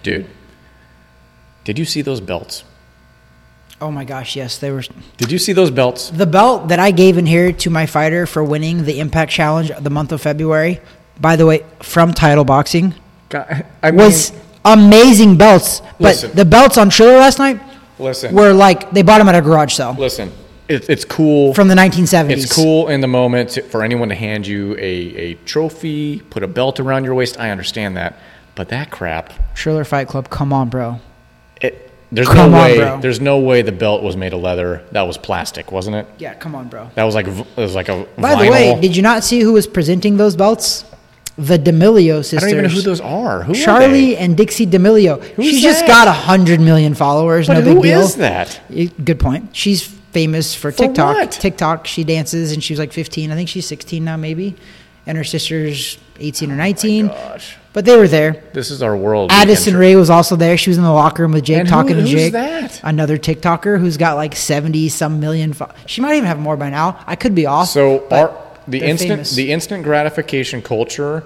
[0.02, 0.26] Dude,
[1.62, 2.64] did you see those belts?
[3.80, 4.82] Oh my gosh, yes, they were.
[5.16, 6.10] Did you see those belts?
[6.10, 9.72] The belt that I gave in here to my fighter for winning the Impact Challenge
[9.80, 10.80] the month of February,
[11.18, 12.94] by the way, from Title Boxing,
[13.30, 14.32] God, I was
[14.64, 15.80] amazing belts.
[15.80, 16.32] But Listen.
[16.34, 17.60] the belts on Triller last night
[17.98, 20.30] listen, were like they bought them at a garage sale listen.
[20.68, 21.52] It, it's cool.
[21.52, 22.30] from the 1970s.
[22.30, 26.46] It's cool in the moment for anyone to hand you a, a trophy, put a
[26.46, 27.40] belt around your waist.
[27.40, 28.20] I understand that.
[28.54, 31.00] But that crap, Triller Fight Club, come on, bro.
[32.10, 32.76] It, there's Come no on, way.
[32.78, 33.00] bro.
[33.00, 34.84] There's no way the belt was made of leather.
[34.92, 36.06] That was plastic, wasn't it?
[36.18, 36.90] Yeah, come on, bro.
[36.94, 38.44] That was like v- it was like a By vinyl.
[38.44, 40.84] the way, did you not see who was presenting those belts?
[41.38, 42.42] The D'Amelio sisters.
[42.42, 43.42] I don't even know who those are.
[43.44, 44.16] Who are Charlie they?
[44.18, 45.22] and Dixie D'Amelio.
[45.22, 47.46] Who's She's just got a hundred million followers.
[47.46, 48.00] But no who big deal.
[48.00, 48.60] is that?
[49.04, 49.56] Good point.
[49.56, 51.14] She's famous for, For TikTok.
[51.16, 51.30] what?
[51.30, 51.86] TikTok.
[51.86, 53.30] She dances, and she was like 15.
[53.30, 54.54] I think she's 16 now, maybe.
[55.06, 57.10] And her sister's 18 or 19.
[57.72, 58.42] But they were there.
[58.52, 59.30] this is our world.
[59.32, 60.56] Addison Rae was also there.
[60.56, 62.32] She was in the locker room with Jake And who- talking to who's Jake.
[62.32, 62.80] that?
[62.82, 65.52] Another TikToker who's got like 70 some million.
[65.52, 66.98] Fo- she might even have more by now.
[67.06, 67.68] I could be off.
[67.68, 68.34] So our,
[68.66, 69.34] the instant famous.
[69.36, 71.22] the instant gratification culture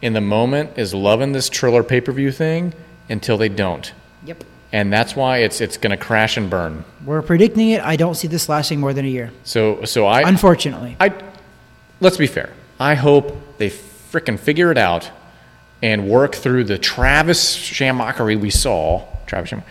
[0.00, 2.72] in the moment is loving this Triller pay per view thing
[3.08, 3.92] until they don't,
[4.24, 4.44] Yep.
[4.72, 6.84] and that's why it's it's going to crash and burn.
[7.04, 7.82] We're predicting it.
[7.82, 9.32] I don't see this lasting more than a year.
[9.42, 10.96] So so I Unfortunately.
[11.00, 11.12] I
[12.00, 12.50] let's be fair.
[12.78, 15.10] I hope they frickin' figure it out
[15.82, 19.04] and work through the Travis Shamockery we saw.
[19.26, 19.62] Travis Sham-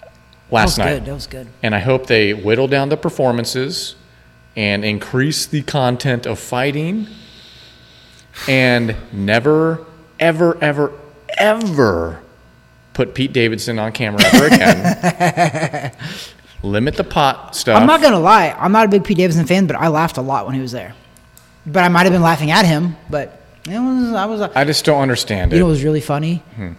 [0.00, 0.12] That
[0.50, 0.90] last was night.
[0.94, 1.04] good.
[1.06, 1.46] That was good.
[1.62, 3.94] And I hope they whittle down the performances
[4.56, 7.08] and increase the content of fighting
[8.48, 9.84] and never,
[10.20, 10.92] ever, ever,
[11.38, 12.20] ever
[12.92, 15.92] put Pete Davidson on camera ever again.
[16.62, 17.80] Limit the pot stuff.
[17.80, 18.54] I'm not gonna lie.
[18.58, 20.72] I'm not a big Pete Davidson fan, but I laughed a lot when he was
[20.72, 20.94] there.
[21.66, 22.96] But I might have been laughing at him.
[23.10, 24.40] But it was, I was.
[24.42, 25.70] I just don't understand You know it.
[25.70, 26.42] was really funny?
[26.56, 26.72] Hmm.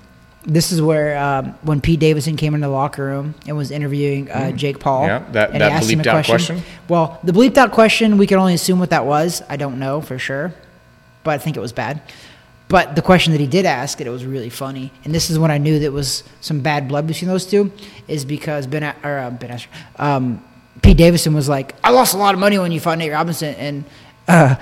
[0.47, 4.29] This is where um, when Pete Davidson came into the locker room and was interviewing
[4.29, 5.03] uh, Jake Paul.
[5.03, 5.07] Hmm.
[5.09, 6.61] Yeah, that- and he that asked him a bleeped out question?
[6.87, 9.41] Well, the bleeped out question, we can only assume what that was.
[9.49, 10.53] I don't know for sure,
[11.23, 12.01] but I think it was bad.
[12.67, 15.37] But the question that he did ask, and it was really funny, and this is
[15.37, 17.71] when I knew that was some bad blood between those two,
[18.07, 19.67] is because Ben or uh, Ben Askren,
[19.99, 20.43] um,
[20.81, 23.53] Pete Davidson was like, "I lost a lot of money when you fought Nate Robinson,"
[23.55, 23.85] and
[24.27, 24.55] uh,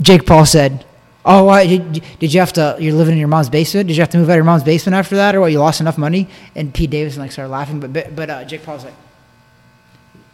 [0.00, 0.86] Jake Paul said,
[1.28, 2.76] "Oh, why did, did you have to?
[2.80, 3.86] You're living in your mom's basement.
[3.88, 5.52] Did you have to move out of your mom's basement after that, or what?
[5.52, 6.26] You lost enough money?"
[6.56, 8.94] And Pete Davidson like started laughing, but but, uh, Jake Paul's like,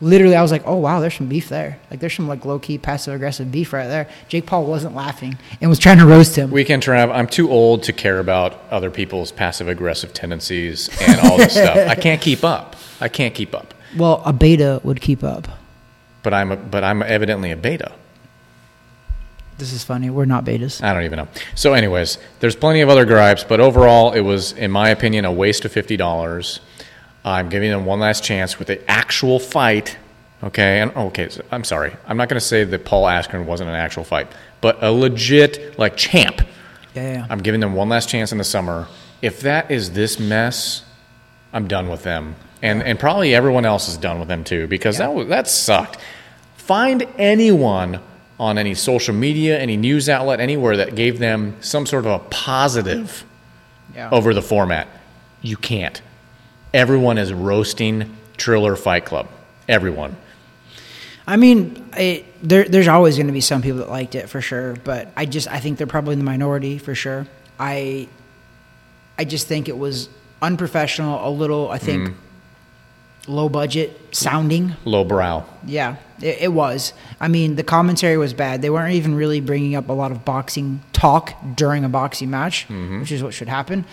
[0.01, 1.79] literally, I was like, "Oh wow, there's some beef there.
[1.91, 5.37] Like there's some like low key passive aggressive beef right there." Jake Paul wasn't laughing
[5.61, 6.51] and was trying to roast him.
[6.51, 11.37] Weekend Trav, I'm too old to care about other people's passive aggressive tendencies and all
[11.39, 11.77] this stuff.
[11.89, 12.77] I can't keep up.
[13.01, 13.75] I can't keep up.
[13.97, 15.49] well, a beta would keep up.
[16.23, 17.93] But I'm a, but I'm evidently a beta.
[19.59, 20.11] This is funny.
[20.11, 20.83] We're not betas.
[20.83, 21.29] I don't even know.
[21.55, 25.33] So, anyways, there's plenty of other gripes, but overall, it was, in my opinion, a
[25.33, 26.61] waste of fifty dollars.
[27.25, 29.97] I'm giving them one last chance with the actual fight.
[30.43, 31.97] Okay, and okay, so I'm sorry.
[32.07, 34.27] I'm not going to say that Paul Askren wasn't an actual fight,
[34.61, 36.43] but a legit like champ.
[36.95, 37.27] Yeah, yeah.
[37.31, 38.89] I'm giving them one last chance in the summer.
[39.23, 40.85] If that is this mess,
[41.53, 44.99] I'm done with them, and and probably everyone else is done with them too because
[44.99, 45.99] that that sucked.
[46.57, 48.01] Find anyone
[48.39, 52.19] on any social media, any news outlet, anywhere that gave them some sort of a
[52.31, 53.25] positive
[53.95, 54.11] yeah.
[54.11, 54.89] over the format.
[55.43, 56.01] You can't.
[56.73, 59.29] Everyone is roasting Triller Fight Club.
[59.69, 60.17] Everyone.
[61.27, 64.41] I mean, it, there, there's always going to be some people that liked it for
[64.41, 67.27] sure, but I just I think they're probably in the minority for sure.
[67.59, 68.09] I
[69.17, 70.09] I just think it was
[70.43, 72.15] unprofessional, a little I think mm.
[73.29, 74.75] Low budget sounding.
[74.85, 75.47] Low brow.
[75.67, 76.93] Yeah, it, it was.
[77.21, 78.63] I mean, the commentary was bad.
[78.63, 82.67] They weren't even really bringing up a lot of boxing talk during a boxing match,
[82.69, 83.85] which is what should happen.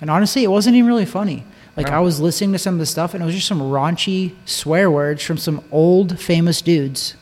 [0.00, 1.44] And honestly, it wasn't even really funny.
[1.76, 1.90] Like.
[1.90, 4.90] I was listening to some of the stuff, and it was just some raunchy swear
[4.90, 7.14] words from some old famous dudes.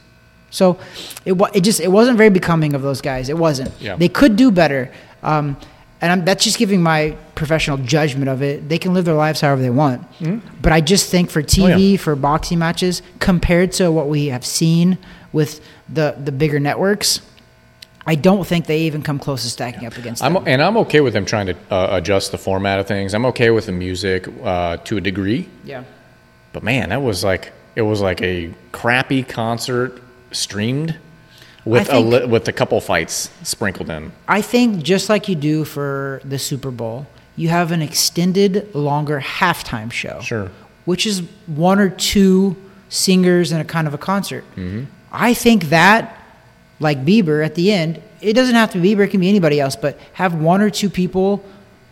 [0.50, 0.78] So
[1.26, 3.28] it it just it wasn't very becoming of those guys.
[3.28, 3.70] It wasn't.
[3.80, 3.96] Yeah.
[3.96, 4.90] They could do better.
[5.22, 5.58] Um,
[6.00, 8.68] and I'm, that's just giving my professional judgment of it.
[8.68, 10.04] They can live their lives however they want.
[10.60, 11.72] But I just think for TV, Mm-hmm.
[11.72, 11.96] Oh, yeah.
[11.98, 14.98] for boxing matches, compared to what we have seen
[15.32, 17.20] with the the bigger networks,
[18.06, 20.36] I don't think they even come close to stacking up against them.
[20.36, 23.14] I'm, and I'm okay with them trying to uh, adjust the format of things.
[23.14, 25.48] I'm okay with the music uh, to a degree.
[25.64, 25.84] yeah.
[26.52, 30.00] But man, that was like it was like a crappy concert
[30.32, 30.96] streamed
[31.66, 34.12] with think- a li- with a couple fights sprinkled in.
[34.26, 37.06] I think just like you do for the Super Bowl,
[37.36, 40.20] you have an extended, longer halftime show.
[40.20, 40.50] Sure.
[40.86, 42.56] Which is one or two
[42.88, 44.44] singers and a kind of a concert.
[44.56, 44.84] Mm-hmm.
[45.12, 46.18] I think that,
[46.80, 49.60] like Bieber at the end, it doesn't have to be Bieber, it can be anybody
[49.60, 51.44] else, but have one or two people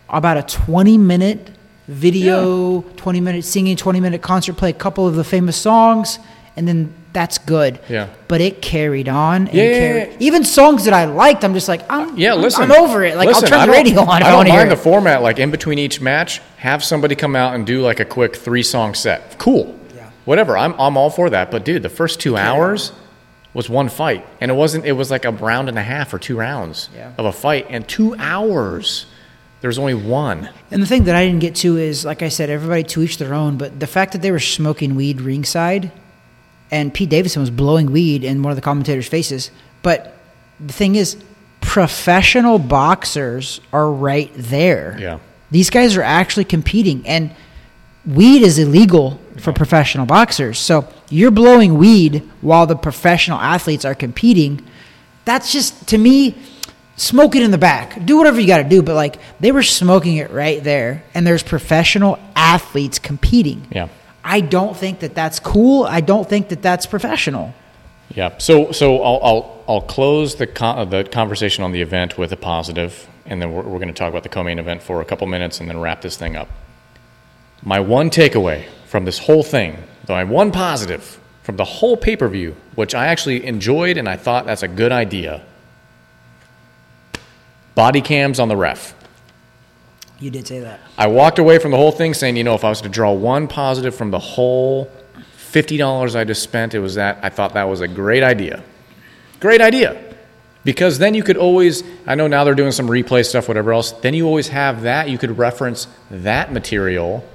[0.08, 1.50] about a 20 minute
[1.86, 6.18] video, 20 minute singing, 20 minute concert, play a couple of the famous songs,
[6.56, 7.78] and then that's good.
[7.88, 8.08] Yeah.
[8.28, 9.46] But it carried on.
[9.48, 10.16] And Yeah, yeah, carried, yeah.
[10.20, 12.62] Even songs that I liked, I'm just like, I'm, uh, Yeah, I'm- listen.
[12.64, 13.16] I'm over it.
[13.16, 14.08] Like, listen, I'll turn the radio on.
[14.08, 15.22] I I don't want to hear mind the format.
[15.22, 18.62] Like in between each match, have somebody come out and do like a quick three
[18.62, 19.38] song set.
[19.38, 19.78] Cool.
[19.94, 20.10] Yeah.
[20.24, 20.56] Whatever.
[20.58, 21.50] I'm I'm all for that.
[21.50, 22.92] But dude, the first two hours
[23.52, 24.84] was one fight, and it wasn't.
[24.84, 27.12] It was like a round and a half or two rounds Yeah.
[27.16, 29.06] of a fight, and two hours.
[29.60, 30.50] There was only one.
[30.70, 33.16] And the thing that I didn't get to is, like I said, everybody to each
[33.16, 33.56] their own.
[33.56, 35.90] But the fact that they were smoking weed ringside,
[36.70, 39.50] and Pete Davidson was blowing weed in one of the commentators' faces.
[39.82, 40.16] But
[40.58, 41.16] the thing is,
[41.60, 44.96] professional boxers are right there.
[44.98, 45.18] Yeah.
[45.50, 47.34] These guys are actually competing, and
[48.06, 50.58] weed is illegal for professional boxers.
[50.58, 54.64] So you're blowing weed while the professional athletes are competing.
[55.24, 56.36] That's just to me,
[56.96, 58.04] smoke it in the back.
[58.04, 61.26] Do whatever you got to do, but like they were smoking it right there, and
[61.26, 63.66] there's professional athletes competing.
[63.70, 63.88] Yeah.
[64.24, 65.84] I don't think that that's cool.
[65.84, 67.54] I don't think that that's professional.
[68.14, 68.38] Yeah.
[68.38, 72.36] So so I'll I'll, I'll close the con- the conversation on the event with a
[72.36, 75.26] positive, and then we're, we're going to talk about the co-main event for a couple
[75.26, 76.48] minutes, and then wrap this thing up.
[77.62, 82.16] My one takeaway from this whole thing, though, my one positive from the whole pay
[82.16, 85.42] per view, which I actually enjoyed and I thought that's a good idea.
[87.74, 88.94] Body cams on the ref.
[90.20, 90.80] You did say that.
[90.96, 93.12] I walked away from the whole thing saying, you know, if I was to draw
[93.12, 94.90] one positive from the whole
[95.36, 98.62] fifty dollars I just spent, it was that I thought that was a great idea.
[99.40, 100.00] Great idea.
[100.64, 103.92] Because then you could always I know now they're doing some replay stuff, whatever else,
[103.92, 105.08] then you always have that.
[105.08, 107.28] You could reference that material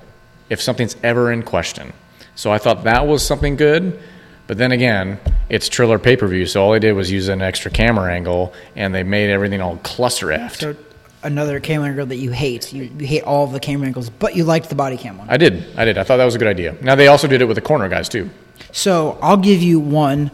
[0.49, 1.93] if something's ever in question.
[2.35, 3.99] So I thought that was something good.
[4.47, 5.19] But then again,
[5.49, 8.51] it's Triller pay per view, so all they did was use an extra camera angle
[8.75, 10.61] and they made everything all cluster effed.
[10.61, 10.75] So
[11.23, 12.71] another camera angle that you hate.
[12.73, 15.29] You, you hate all of the camera angles, but you liked the body cam one.
[15.29, 15.65] I did.
[15.77, 15.97] I did.
[15.97, 16.75] I thought that was a good idea.
[16.81, 18.29] Now they also did it with the corner guys too.
[18.71, 20.31] So I'll give you one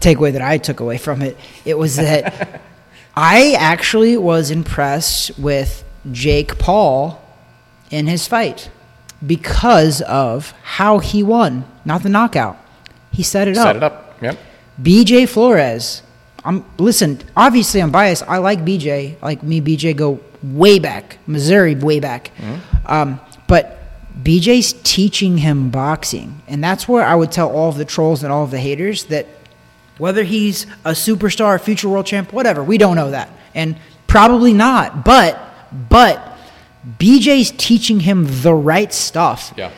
[0.00, 1.36] takeaway that I took away from it.
[1.64, 2.60] It was that
[3.16, 7.20] I actually was impressed with Jake Paul
[7.90, 8.70] in his fight
[9.26, 12.56] because of how he won, not the knockout.
[13.10, 13.66] He set it up.
[13.66, 14.16] Set it up.
[14.22, 14.38] Yep.
[14.80, 16.02] BJ Flores.
[16.48, 17.20] I'm listen.
[17.36, 18.24] Obviously, I'm biased.
[18.26, 19.20] I like BJ.
[19.22, 22.30] Like me, BJ go way back, Missouri way back.
[22.86, 23.78] Um, but
[24.22, 28.32] BJ's teaching him boxing, and that's where I would tell all of the trolls and
[28.32, 29.26] all of the haters that
[29.98, 33.76] whether he's a superstar, future world champ, whatever, we don't know that, and
[34.06, 35.04] probably not.
[35.04, 35.38] But
[35.90, 36.38] but
[36.98, 39.70] BJ's teaching him the right stuff Yeah.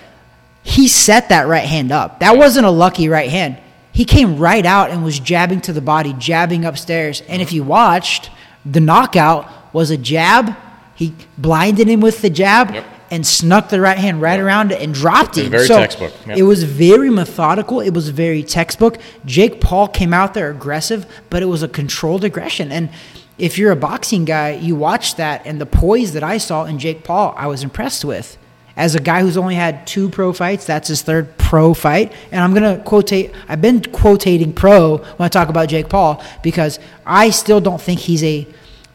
[0.62, 2.20] he set that right hand up.
[2.20, 3.58] That wasn't a lucky right hand.
[4.00, 7.22] He came right out and was jabbing to the body, jabbing upstairs.
[7.28, 8.30] And if you watched,
[8.64, 10.56] the knockout was a jab.
[10.94, 12.84] He blinded him with the jab Yep.
[13.10, 15.50] and snuck the right hand right around it and dropped It him.
[15.50, 16.14] very So textbook.
[16.26, 16.38] Yep.
[16.38, 17.80] It was very methodical.
[17.82, 18.96] It was very textbook.
[19.26, 22.72] Jake Paul came out there aggressive, but it was a controlled aggression.
[22.72, 22.88] And
[23.36, 26.78] if you're a boxing guy, you watch that, and the poise that I saw in
[26.78, 28.38] Jake Paul, I was impressed with.
[28.80, 32.14] As a guy who's only had two pro fights, that's his third pro fight.
[32.32, 36.24] And I'm going to quotate, I've been quotating pro when I talk about Jake Paul
[36.42, 38.46] because I still don't think he's a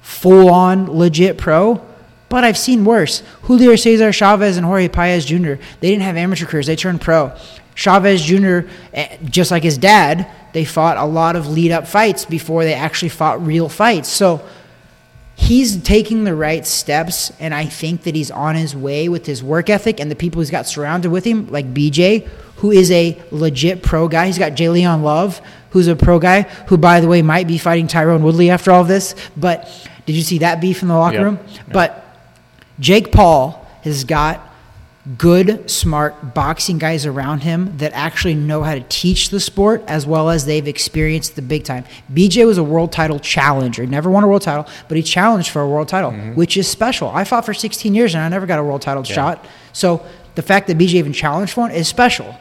[0.01, 1.85] full on legit pro,
[2.29, 3.21] but I've seen worse.
[3.43, 7.31] Julio Cesar Chavez and Jorge Paez Jr., they didn't have amateur careers, they turned pro.
[7.75, 8.61] Chavez Jr.,
[8.91, 12.73] eh, just like his dad, they fought a lot of lead up fights before they
[12.73, 14.09] actually fought real fights.
[14.09, 14.43] So
[15.35, 19.43] he's taking the right steps, and I think that he's on his way with his
[19.43, 22.27] work ethic and the people he's got surrounded with him, like BJ,
[22.57, 24.27] who is a legit pro guy.
[24.27, 27.87] He's got J'Leon Love, who's a pro guy, who, by the way, might be fighting
[27.87, 29.13] Tyron Woodley after all this.
[29.35, 29.69] But
[30.05, 31.23] did you see that beef in the locker Yep.
[31.23, 31.39] room?
[31.53, 31.65] Yep.
[31.71, 32.17] But
[32.79, 34.41] Jake Paul has got
[35.17, 40.05] good, smart boxing guys around him that actually know how to teach the sport as
[40.05, 41.85] well as they've experienced the big time.
[42.11, 43.83] BJ was a world title challenger.
[43.83, 46.33] He never won a world title, but he challenged for a world title, mm-hmm.
[46.33, 47.09] which is special.
[47.09, 49.45] I fought for 16 years and I never got a world title shot.
[49.73, 50.03] So
[50.33, 52.35] the fact that BJ even challenged for one is special.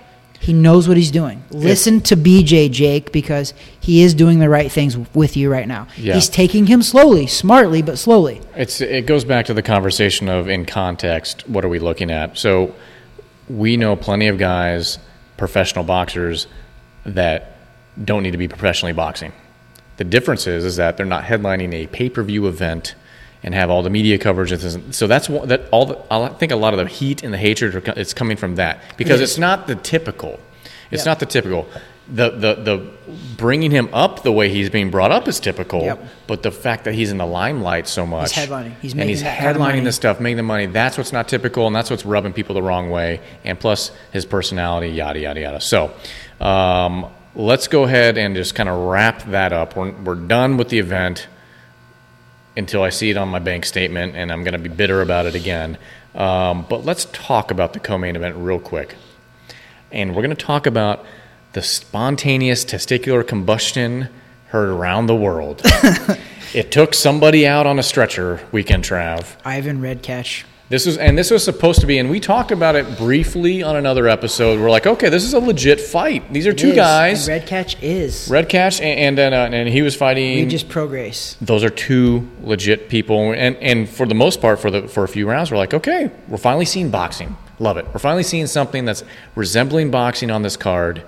[0.45, 1.43] He knows what he's doing.
[1.51, 5.87] Listen to BJ, Jake, because he is doing the right things with you right now.
[5.97, 6.13] Yeah.
[6.13, 8.43] He's taking him slowly, smartly, but slowly.
[8.55, 12.37] It's it goes back to the conversation of in context, what are we looking at?
[12.37, 12.75] So
[13.49, 14.99] we know plenty of guys,
[15.39, 16.47] professional boxers,
[17.07, 17.57] that
[18.05, 19.33] don't need to be professionally boxing.
[19.97, 22.97] The difference is is that they're not headlining a pay per view event
[23.45, 24.51] and have all the media coverage.
[24.51, 24.93] and.
[24.95, 25.87] So that's what, that all.
[25.87, 28.57] The, I think a lot of the heat and the hatred are, it's coming from
[28.57, 30.41] that because It it's not the typical.
[30.91, 31.07] It's Yep.
[31.07, 31.67] not the typical.
[32.07, 32.91] The, the the
[33.39, 36.05] bringing him up the way he's being brought up is typical, Yep.
[36.27, 38.75] but the fact that he's in the limelight so much, headlining.
[38.83, 40.67] He's and he's that kind of headlining this stuff, making the money.
[40.67, 43.21] That's what's not typical, and that's what's rubbing people the wrong way.
[43.43, 45.61] And plus his personality, yada yada yada.
[45.63, 45.95] So,
[46.41, 49.75] um, let's go ahead and just kind of wrap that up.
[49.75, 51.27] We're we're done with the event
[52.57, 55.27] until I see it on my bank statement, and I'm going to be bitter about
[55.27, 55.79] it again.
[56.15, 58.95] Um, but let's talk about the co-main event real quick,
[59.91, 61.05] and we're going to talk about
[61.53, 64.09] the spontaneous testicular combustion
[64.49, 65.63] heard around the world.
[66.55, 69.37] it took somebody out on a stretcher, weekend Trav.
[69.45, 70.45] Ivan Redkach.
[70.71, 73.77] This was, and this was supposed to be, and we talked about it briefly on
[73.77, 74.59] another episode.
[74.59, 76.33] We're like, okay, this is a legit fight.
[76.33, 78.29] These are two Is, guys, and Redkach is.
[78.31, 80.43] Redkach, and and, uh, and he was fighting.
[80.45, 81.37] Regis Prograis.
[81.41, 85.09] those are two legit people, and and for the most part, for the for a
[85.09, 87.37] few rounds, we're like, okay, we're finally seeing boxing.
[87.59, 87.87] Love it.
[87.93, 89.05] We're finally seeing something that's
[89.35, 91.05] resembling boxing on this card,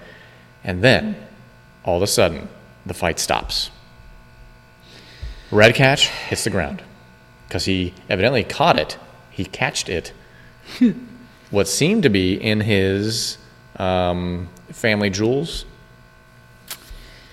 [0.65, 1.17] and then
[1.83, 2.49] all of a sudden,
[2.85, 3.71] the fight stops.
[5.51, 6.83] Redkach hits the ground
[7.49, 8.99] because he evidently caught it.
[9.37, 10.15] He catched it.
[11.51, 13.37] what seemed to be in his
[13.79, 15.67] um, family jewels,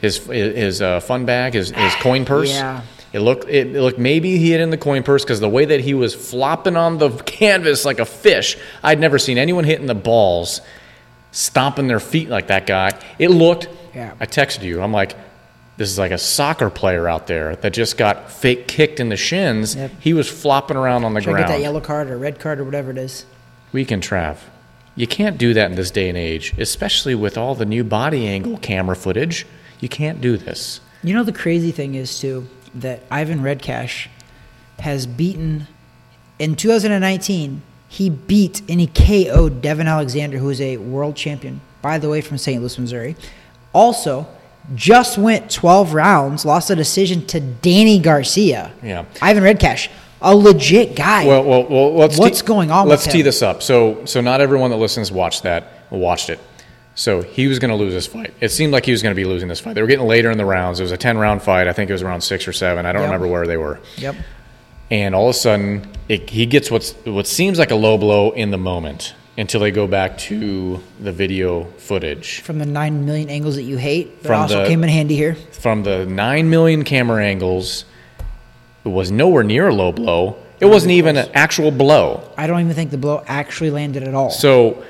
[0.01, 2.49] his his uh, fun bag, his his coin purse.
[2.49, 2.81] Yeah.
[3.13, 5.79] It looked it looked maybe he had in the coin purse because the way that
[5.79, 9.95] he was flopping on the canvas like a fish, I'd never seen anyone hitting the
[9.95, 10.59] balls,
[11.31, 12.99] stomping their feet like that guy.
[13.17, 13.69] It looked.
[13.95, 14.13] Yeah.
[14.19, 14.81] I texted you.
[14.81, 15.15] I'm like,
[15.77, 19.17] this is like a soccer player out there that just got fake kicked in the
[19.17, 19.75] shins.
[19.75, 19.91] Yep.
[19.99, 21.39] He was flopping around on the I ground.
[21.39, 23.25] get that yellow card or red card or whatever it is?
[23.71, 24.37] Weekend Trav.
[24.95, 28.27] You can't do that in this day and age, especially with all the new body
[28.27, 29.47] angle camera footage.
[29.79, 30.79] You can't do this.
[31.01, 34.07] You know the crazy thing is too that Ivan Redkach
[34.79, 35.67] has beaten
[36.37, 37.61] in 2019.
[37.87, 42.21] He beat and he KO'd Devon Alexander, who is a world champion, by the way,
[42.21, 42.59] from St.
[42.59, 43.15] Louis, Missouri.
[43.73, 44.27] Also,
[44.75, 48.71] just went 12 rounds, lost a decision to Danny Garcia.
[48.81, 49.05] Yeah.
[49.21, 49.89] Ivan Redkach,
[50.21, 51.25] a legit guy.
[51.27, 53.61] Well, well, well let's What's going on Let's tee this up.
[53.61, 56.39] So, so not everyone that listens watched that watched it.
[56.95, 58.33] So he was going to lose this fight.
[58.39, 59.73] It seemed like he was going to be losing this fight.
[59.73, 60.79] They were getting later in the rounds.
[60.79, 61.67] It was a ten round fight.
[61.67, 62.85] I think it was around six or seven.
[62.85, 63.07] I don't Yep.
[63.11, 63.79] remember where they were.
[63.97, 64.15] yep.
[64.91, 68.29] And all of a sudden, it, he gets what's what seems like a low blow
[68.31, 72.41] in the moment until they go back to the video footage.
[72.41, 75.15] From the 9 million angles that you hate, that From also the- came in handy
[75.15, 75.35] here.
[75.51, 77.85] from the 9 million camera angles,
[78.85, 80.35] it was nowhere near a low blow.
[80.59, 82.21] It wasn't even an actual blow.
[82.37, 84.29] I don't even think the blow actually landed at all.
[84.29, 84.83] So,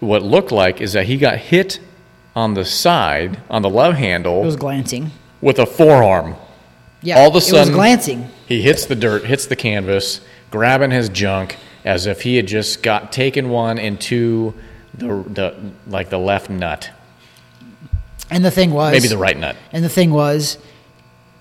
[0.00, 1.78] what looked like is that he got hit
[2.34, 4.42] on the side, on the love handle.
[4.42, 5.10] it was glancing.
[5.40, 6.34] with a forearm.
[7.02, 8.28] Yeah, All of a it was sudden- glancing.
[8.46, 10.20] He hits the dirt, hits the canvas,
[10.50, 11.56] grabbing his junk
[11.86, 14.52] as if he had just got taken one into
[14.92, 15.54] the, the
[15.86, 16.90] like the left nut,
[18.30, 19.56] And the thing was, maybe the right nut.
[19.72, 20.58] And the thing was,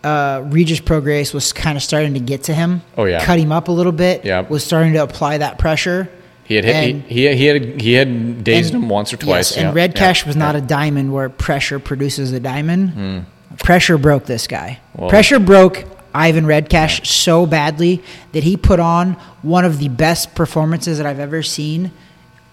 [0.03, 2.81] uh, Regis Prograis was kind of starting to get to him.
[2.95, 3.25] Oh, yeah.
[3.25, 4.23] cut him up a little bit.
[4.23, 4.41] Yeah.
[4.41, 6.09] was starting to apply that pressure.
[6.43, 9.17] He had hit, And- he, he, he had he had dazed And- him once or
[9.17, 9.49] twice.
[9.51, 10.43] Yes, and yeah, Red yeah, Cash was yeah.
[10.43, 13.25] not a diamond where pressure produces a diamond.
[13.57, 14.79] Pressure broke this guy.
[14.95, 15.85] Well- pressure broke
[16.15, 18.01] Ivan Redkach so badly
[18.31, 21.91] that he put on one of the best performances that I've ever seen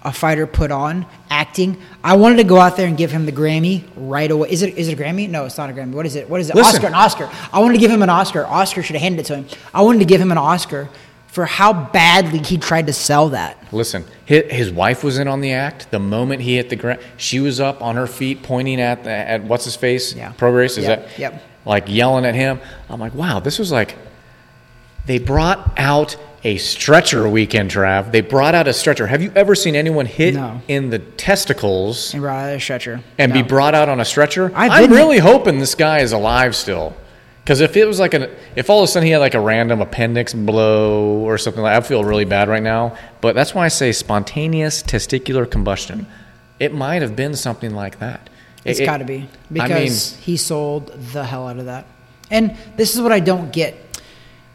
[0.04, 1.76] a fighter put on acting.
[2.02, 4.50] I wanted to go out there and give him the Grammy right away.
[4.50, 5.30] Is it is it a Grammy?
[5.30, 5.92] No, it's not a Grammy.
[5.92, 6.28] What is it?
[6.28, 6.56] What is it?
[6.56, 6.74] Listen.
[6.76, 7.30] Oscar, an Oscar.
[7.52, 8.44] I wanted to give him an Oscar.
[8.44, 9.46] Oscar should have handed it to him.
[9.72, 10.88] I wanted to give him an Oscar
[11.28, 13.56] for how badly he tried to sell that.
[13.72, 15.90] Listen, his, his wife was in on the act.
[15.92, 19.10] The moment he hit the ground, she was up on her feet, pointing at the,
[19.10, 20.14] at what's his face.
[20.14, 20.32] Yeah.
[20.32, 21.18] Prograis is Yep, that?
[21.18, 21.42] yep.
[21.64, 22.60] Like yelling at him.
[22.90, 23.96] I'm like, wow, this was like.
[25.06, 28.12] They brought out a stretcher weekend, Trav.
[28.12, 29.06] They brought out a stretcher.
[29.08, 30.60] Have you ever seen anyone hit No.
[30.68, 33.00] in the testicles And brought out a stretcher.
[33.18, 34.52] and be brought out on a stretcher?
[34.54, 36.94] I'm been- really hoping this guy is alive still.
[37.42, 39.40] Because if it was like an, if all of a sudden he had like a
[39.40, 42.96] random appendix blow or something like, I feel really bad right now.
[43.20, 46.06] But that's why I say spontaneous testicular combustion.
[46.60, 48.30] It might have been something like that.
[48.64, 51.86] It's It- got to be I because he sold the hell out of that.
[52.30, 53.76] And this is what I don't get.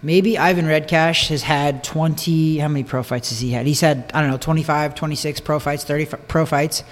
[0.01, 3.66] Maybe Ivan Redkach has had 20 how many pro fights has he had?
[3.66, 6.84] He's had I don't know 25, 26 pro fights, 30 pro fights.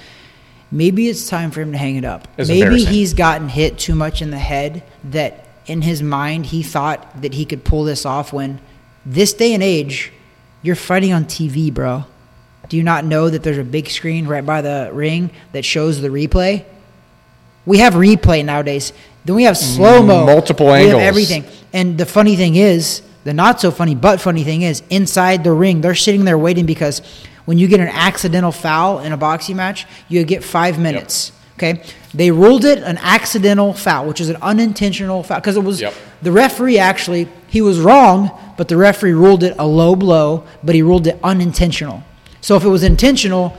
[0.72, 2.28] Maybe it's time for him to hang it up.
[2.38, 6.64] It's Maybe he's gotten hit too much in the head that in his mind he
[6.64, 8.60] thought that he could pull this off when
[9.06, 10.12] this day and age
[10.64, 12.06] you're fighting on TV, bro.
[12.70, 16.02] Do you not know that there's a big screen right by the ring that shows
[16.02, 16.66] the replay?
[17.66, 18.94] We have replay nowadays.
[19.26, 20.26] Then we have mm, slow mo.
[20.26, 20.94] Multiple we angles.
[20.94, 21.46] Have everything.
[21.74, 25.52] And the funny thing is, the not so funny but funny thing is, inside the
[25.52, 27.02] ring, they're sitting there waiting because
[27.46, 31.32] when you get an accidental foul in a boxing match, you get five minutes.
[31.58, 31.82] Okay,
[32.14, 35.94] they ruled it an accidental foul, which is an unintentional foul because it was Yep.
[36.22, 40.76] the referee actually he was wrong, but the referee ruled it a low blow, but
[40.76, 42.04] he ruled it unintentional.
[42.42, 43.56] So if it was intentional,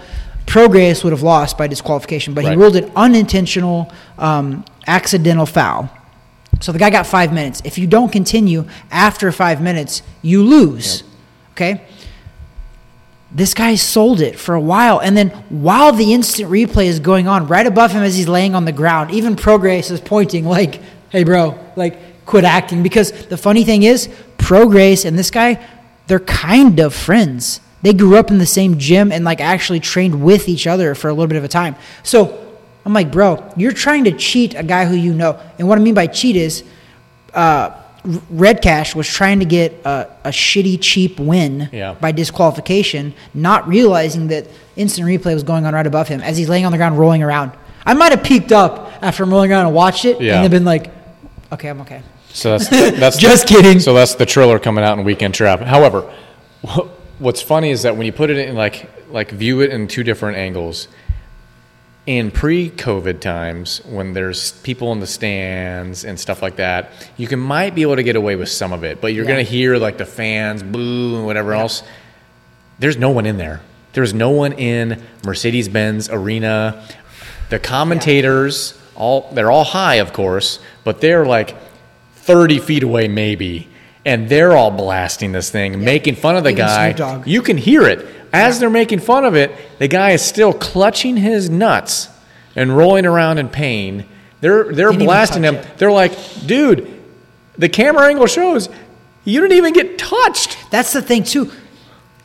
[0.47, 5.91] Prograis would have lost by disqualification, but he ruled it unintentional, um, accidental foul.
[6.61, 7.61] So the guy got five minutes.
[7.65, 11.03] If you don't continue after five minutes, you lose.
[11.53, 11.83] Okay?
[13.31, 15.01] This guy sold it for a while.
[15.01, 18.55] And then while the instant replay is going on, right above him as he's laying
[18.55, 20.81] on the ground, even Prograis is pointing, like,
[21.11, 22.83] hey, bro, like, quit acting.
[22.83, 25.63] Because the funny thing is, Prograis and this guy,
[26.07, 27.61] they're kind of friends.
[27.83, 31.09] They grew up in the same gym and, like, actually trained with each other for
[31.09, 31.77] a little bit of a time.
[32.03, 32.47] So
[32.85, 35.39] I'm like, bro, you're trying to cheat a guy who you know.
[35.59, 36.65] And what I mean by cheat is,
[37.35, 37.71] uh,
[38.33, 41.95] Redkach was trying to get a, a shitty, cheap win Yeah.
[41.95, 44.47] by disqualification, not realizing that
[44.77, 47.23] instant replay was going on right above him as he's laying on the ground rolling
[47.25, 47.51] around.
[47.85, 50.35] I might have peeked up after I'm rolling around and watched it Yeah.
[50.35, 50.93] and have been like,
[51.53, 52.01] okay, I'm okay.
[52.29, 52.69] So that's
[53.01, 53.81] that's Just kidding.
[53.81, 55.61] So that's the Triller coming out in Weekend Trav.
[55.63, 56.09] However,
[57.19, 60.03] what's funny is that when you put it in like like view it in two
[60.03, 60.89] different angles.
[62.07, 67.41] In pre-COVID times, when there's people in the stands and stuff like that, you can
[67.41, 69.31] might be able to get away with some of it, but you're Yeah.
[69.33, 71.83] gonna hear like the fans boo and whatever else.
[72.79, 73.61] There's no one in there.
[73.93, 76.81] There's no one in Mercedes-Benz Arena.
[77.49, 81.57] The commentators, all they're all high, of course, but they're like
[82.15, 83.67] 30 feet away, maybe,
[84.07, 86.95] and they're all blasting this thing, making fun of the Even guy.
[86.95, 89.51] Snoop You can hear it as they're making fun of it.
[89.79, 92.09] The guy is still clutching his nuts
[92.55, 94.07] and rolling around in pain.
[94.41, 95.57] They're they're Didn't blasting him.
[95.57, 95.79] it.
[95.79, 96.13] They're like,
[96.47, 97.03] dude,
[97.59, 98.69] the camera angle shows
[99.25, 100.57] you didn't even get touched.
[100.71, 101.51] That's the thing too.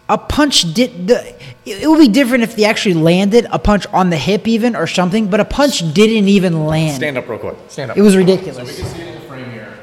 [0.08, 1.28] A punch did the.
[1.66, 4.76] It it would be different if they actually landed a punch on the hip, even
[4.76, 5.30] or something.
[5.30, 6.96] But a punch didn't even land.
[6.98, 7.56] Stand up real quick.
[7.70, 7.98] Stand up.
[7.98, 8.58] It was ridiculous.
[8.58, 9.74] So we can see it in the frame here.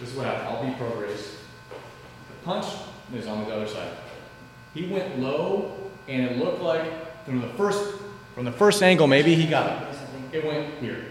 [0.00, 0.48] This is what happened.
[0.48, 1.36] I'll be pro race.
[2.28, 2.66] The punch
[3.14, 3.92] is on the other side.
[4.74, 5.76] He went low,
[6.08, 7.94] and it looked like from the first
[8.34, 9.88] from the first angle, maybe he got it.
[10.32, 11.06] It went here.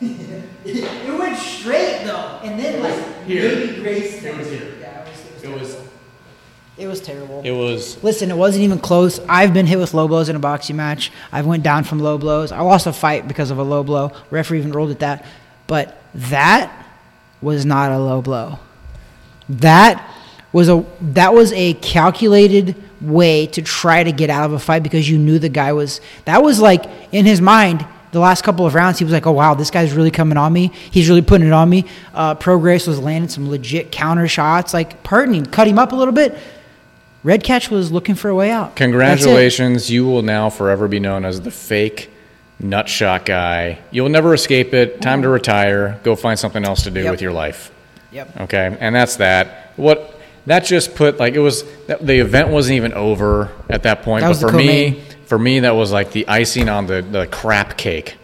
[0.66, 3.54] It went straight though, and then like Here.
[3.54, 4.22] maybe Grace.
[4.22, 4.74] It was here.
[4.80, 5.76] Yeah, it was, It was.
[6.76, 7.42] it was terrible.
[7.44, 8.02] It was.
[8.02, 9.20] Listen, it wasn't even close.
[9.28, 11.12] I've been hit with low blows in a boxing match.
[11.32, 12.50] I've went down from low blows.
[12.52, 14.12] I lost a fight because of a low blow.
[14.30, 15.24] Referee even ruled it that.
[15.66, 16.86] But that
[17.40, 18.58] was not a low blow.
[19.48, 20.13] That
[20.54, 24.82] was a that was a calculated way to try to get out of a fight
[24.82, 28.64] because you knew the guy was that was like in his mind the last couple
[28.64, 31.20] of rounds he was like oh wow this guy's really coming on me he's really
[31.20, 31.84] putting it on me
[32.14, 36.14] uh, Prograis was landing some legit counter shots like pardoning cut him up a little
[36.14, 36.34] bit
[37.24, 41.40] Redkach was looking for a way out Congratulations, you will now forever be known as
[41.40, 42.10] the fake
[42.60, 43.78] nut shot guy.
[43.90, 45.00] You'll never escape it.
[45.02, 45.98] Time to retire.
[46.04, 47.10] Go find something else to do Yep.
[47.10, 47.72] with your life.
[48.12, 49.72] yep Okay, and that's that.
[49.76, 50.13] What
[50.46, 54.22] that just put like it was the event wasn't even over at that point.
[54.22, 55.04] That but for me, co-main.
[55.26, 58.16] for me, that was like the icing on the the crap cake.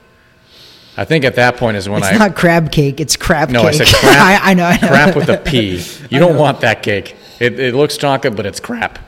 [0.96, 3.48] I think at that point is when it's I It's not crab cake it's crab
[3.48, 4.42] no, cake I said crap.
[4.44, 5.82] I, I know, I know crap with a P.
[6.10, 7.16] You don't want that cake.
[7.38, 8.98] It, it looks chocolate, but it's crap.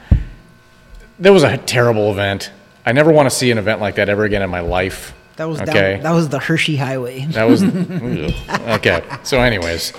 [1.18, 2.50] That was a terrible event.
[2.86, 5.14] I never want to see an event like that ever again in my life.
[5.36, 5.96] that was okay.
[5.96, 7.62] that, that was the hershey highway That was
[8.78, 9.02] okay.
[9.22, 9.92] So, anyways,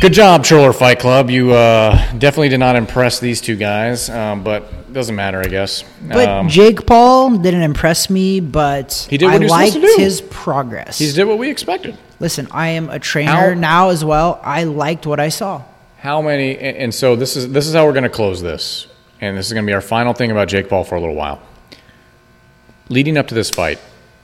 [0.00, 1.30] good job, Triller Fight Club.
[1.30, 5.84] You uh, definitely did not impress these two guys, um, but doesn't matter, I guess.
[6.06, 9.92] But um, Jake Paul didn't impress me, but He did what I he liked supposed
[9.92, 10.02] to do.
[10.02, 10.98] his progress.
[10.98, 11.98] he did what we expected.
[12.20, 14.40] Listen, I am a trainer How- now as well.
[14.42, 15.62] I liked what I saw.
[15.98, 16.56] How many?
[16.56, 18.86] And, and so this is this is how we're going to close this,
[19.20, 21.16] and this is going to be our final thing about Jake Paul for a little
[21.16, 21.40] while.
[22.88, 23.78] Leading up to this fight,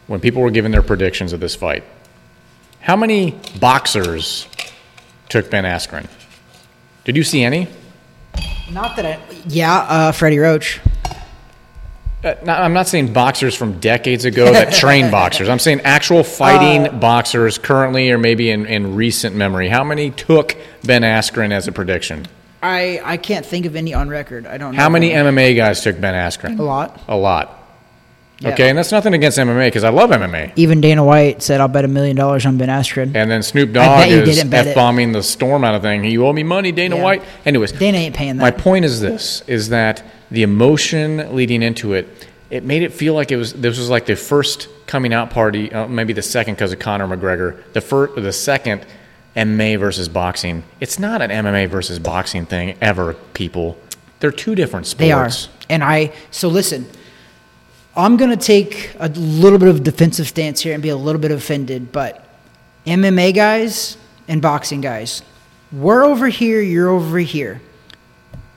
[0.07, 1.83] when people were giving their predictions of this fight,
[2.81, 4.47] How many boxers
[5.29, 6.07] took Ben Askren?
[7.05, 7.69] Did you see any?
[8.71, 9.19] Not that I.
[9.47, 10.81] Yeah, uh, Freddie Roach.
[12.25, 15.49] Uh, not, I'm not saying boxers from decades ago that train boxers.
[15.51, 19.69] I'm saying actual fighting Uh, boxers currently or maybe in, in recent memory.
[19.69, 22.27] How many took Ben Askren as a prediction?
[22.63, 24.47] I I can't think of any on record.
[24.47, 24.75] I don't.
[24.75, 25.11] know How many.
[25.11, 26.59] MMA guys took Ben Askren?
[26.59, 26.99] A lot.
[27.09, 27.64] A lot.
[28.45, 28.53] Yeah.
[28.53, 30.53] Okay, and that's nothing against MMA because I love MMA.
[30.57, 33.73] Even Dana White said, "I'll bet a million dollars on Ben Askren." And then Snoop
[33.73, 34.71] Dogg is didn't bet it.
[34.71, 36.05] f bombing the storm out of thing.
[36.05, 37.03] You owe me money, Dana Yeah.
[37.03, 37.23] White.
[37.47, 38.43] Anyways, Dana ain't paying that.
[38.43, 43.15] my point is this: is that the emotion leading into it, it made it feel
[43.15, 46.55] like it was this was like the first coming out party, uh, maybe the second
[46.55, 47.57] because of Conor McGregor.
[47.73, 48.85] The first, the second
[49.37, 50.63] MMA versus boxing.
[50.81, 53.79] It's not an MMA versus boxing thing ever, people.
[54.21, 54.99] They're two different sports.
[54.99, 55.31] They are.
[55.71, 56.87] And I so listen.
[57.97, 61.31] I'm gonna take a little bit of defensive stance here and be a little bit
[61.31, 62.27] offended, but
[62.87, 65.23] MMA guys and boxing guys,
[65.71, 67.61] we're over here, you're over here.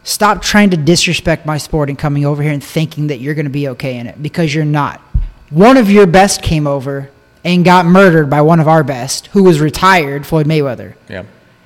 [0.03, 3.49] Stop trying to disrespect my sport and coming over here and thinking that you're gonna
[3.49, 5.01] be okay in it because you're not.
[5.49, 7.09] One of your best came over
[7.43, 10.95] and got murdered by one of our best, who was retired, Floyd Mayweather.
[11.07, 11.23] Yeah.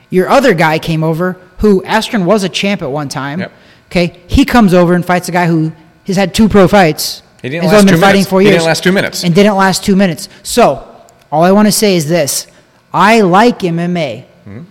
[0.09, 3.39] Your other guy came over, who Askren was a champ at one time.
[3.39, 3.51] Yep.
[3.88, 5.72] Okay, he comes over and fights a guy who
[6.05, 7.24] has had two pro fights.
[7.42, 8.30] He didn't last two been fighting minutes.
[8.30, 8.58] four He years.
[8.58, 9.24] didn't last two minutes.
[9.24, 10.30] And didn't last two minutes.
[10.44, 10.88] So,
[11.32, 12.48] all I want to say is this:
[12.94, 14.26] I like MMA.
[14.44, 14.62] Hmm?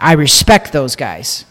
[0.00, 1.44] I respect those guys.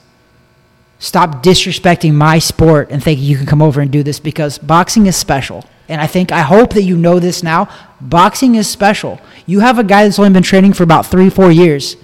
[0.99, 5.05] Stop disrespecting my sport and thinking you can come over and do this because boxing
[5.05, 5.63] is special.
[5.89, 7.69] And I think I hope that you know this now.
[8.01, 9.19] Boxing is special.
[9.45, 11.97] You have a guy that's only been training for about three, four years.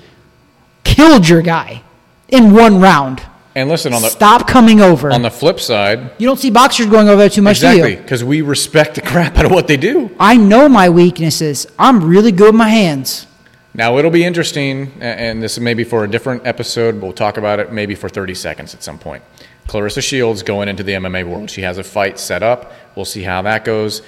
[0.84, 1.82] Killed your guy
[2.30, 3.24] in one round.
[3.56, 5.12] And listen on the Stop coming over.
[5.12, 7.95] on the flip side, you don't see boxers going over there too much, do exactly
[7.95, 10.10] because we respect the crap out of what they do.
[10.20, 11.68] I know my weaknesses.
[11.78, 13.28] I'm really good with my hands.
[13.76, 17.01] Now it'll be interesting, and this is maybe for a different episode.
[17.01, 19.24] We'll talk about it maybe for 30 seconds at some point.
[19.68, 21.49] Claressa Shields going into the MMA world.
[21.49, 22.72] She has a fight set up.
[22.95, 24.01] We'll see how that goes.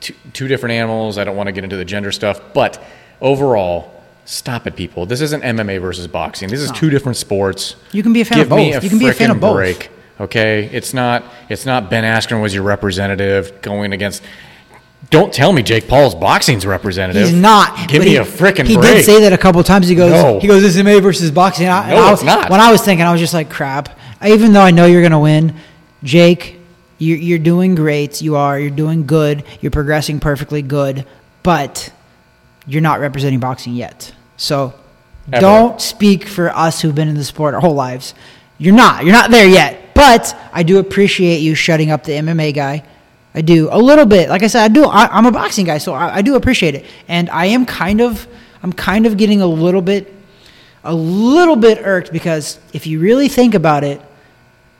[0.00, 1.18] Two different animals.
[1.18, 2.82] I don't want to get into the gender stuff, but
[3.20, 3.93] overall,
[4.24, 5.06] stop it, people.
[5.06, 6.48] This isn't MMA versus boxing.
[6.48, 7.76] This is two different sports.
[7.92, 8.84] You can be a fan Give of both.
[8.84, 9.56] You can be a fan of both.
[9.56, 9.90] break.
[10.20, 11.24] Okay, it's not.
[11.48, 14.22] It's not Ben Askren was your representative going against.
[15.10, 17.28] Don't tell me Jake Paul's boxing's representative.
[17.28, 17.88] He's not.
[17.88, 18.96] Give me he, a freaking He break.
[18.96, 19.86] did say that a couple times.
[19.86, 20.40] He goes, No.
[20.40, 21.68] he goes, this is MMA versus boxing.
[21.68, 22.50] I, No, I it's not.
[22.50, 23.98] When I was thinking, I was just like, crap.
[24.24, 25.54] Even though I know you're going to win,
[26.02, 26.58] Jake,
[26.98, 28.22] you're, you're doing great.
[28.22, 28.58] You are.
[28.58, 29.44] You're doing good.
[29.60, 31.06] You're progressing perfectly good.
[31.42, 31.92] But
[32.66, 34.12] you're not representing boxing yet.
[34.36, 34.74] So
[35.32, 35.40] Ever.
[35.40, 38.14] don't speak for us who've been in the sport our whole lives.
[38.58, 39.04] You're not.
[39.04, 39.94] You're not there yet.
[39.94, 42.84] But I do appreciate you shutting up the MMA guy.
[43.34, 44.28] I do a little bit.
[44.28, 44.84] Like I said, I do.
[44.84, 46.84] I, I'm a boxing guy, so I, I do appreciate it.
[47.08, 48.26] And I am kind of,
[48.62, 50.12] I'm kind of getting a little bit,
[50.84, 54.00] a little bit irked because if you really think about it,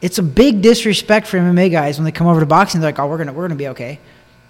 [0.00, 2.80] it's a big disrespect for MMA guys when they come over to boxing.
[2.80, 3.98] They're like, "Oh, we're gonna, we're gonna be okay."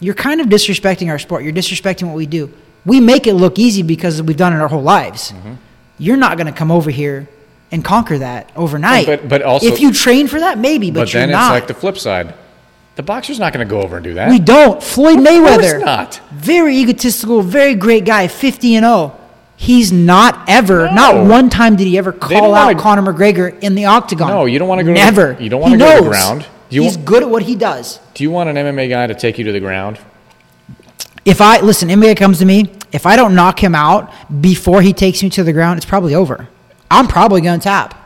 [0.01, 1.45] You're kind of disrespecting our sport.
[1.45, 2.53] You're disrespecting what we do.
[2.87, 5.33] We make it look easy because we've done it our whole lives.
[5.33, 5.55] Mm-hmm.
[5.99, 7.29] You're not gonna come over here
[7.73, 9.07] and conquer that overnight.
[9.07, 10.91] But- but also- if you train for that, maybe.
[10.91, 11.53] But, But then it's not.
[11.53, 12.35] like the flip side.
[12.97, 14.29] The boxer's not going to go over and do that.
[14.31, 14.81] We don't.
[14.81, 15.85] Floyd Mayweather.
[15.85, 16.21] not.
[16.33, 19.17] Very egotistical, very great guy, 50 and 0.
[19.57, 20.95] He's not ever, No.
[20.95, 24.29] not one time did he ever call out wanna- Conor McGregor in the octagon.
[24.29, 25.37] No, you don't go to the- Never.
[25.41, 26.47] you don't wanna He go to the ground.
[26.71, 27.99] You He's want- good at what he does.
[28.15, 29.99] Do you want an MMA guy to take you to the ground?
[31.25, 34.93] If I, listen, NBA comes to me, if I don't knock him out before he
[34.93, 36.49] takes me to the ground, it's probably over.
[36.91, 38.01] I'm probably going to tap.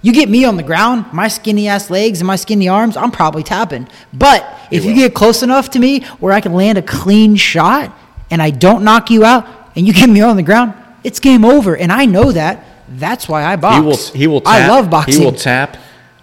[0.00, 3.12] You get me on the ground, my skinny ass legs and my skinny arms, I'm
[3.12, 3.88] probably tapping.
[4.12, 7.96] But if you get close enough to me where I can land a clean shot
[8.28, 9.46] and I don't knock you out
[9.76, 11.76] and you get me on the ground, it's game over.
[11.76, 12.64] And I know that.
[12.88, 13.76] That's why I box.
[13.76, 14.18] He will.
[14.22, 14.40] He will.
[14.40, 15.20] Tap, I love boxing.
[15.20, 15.76] He will tap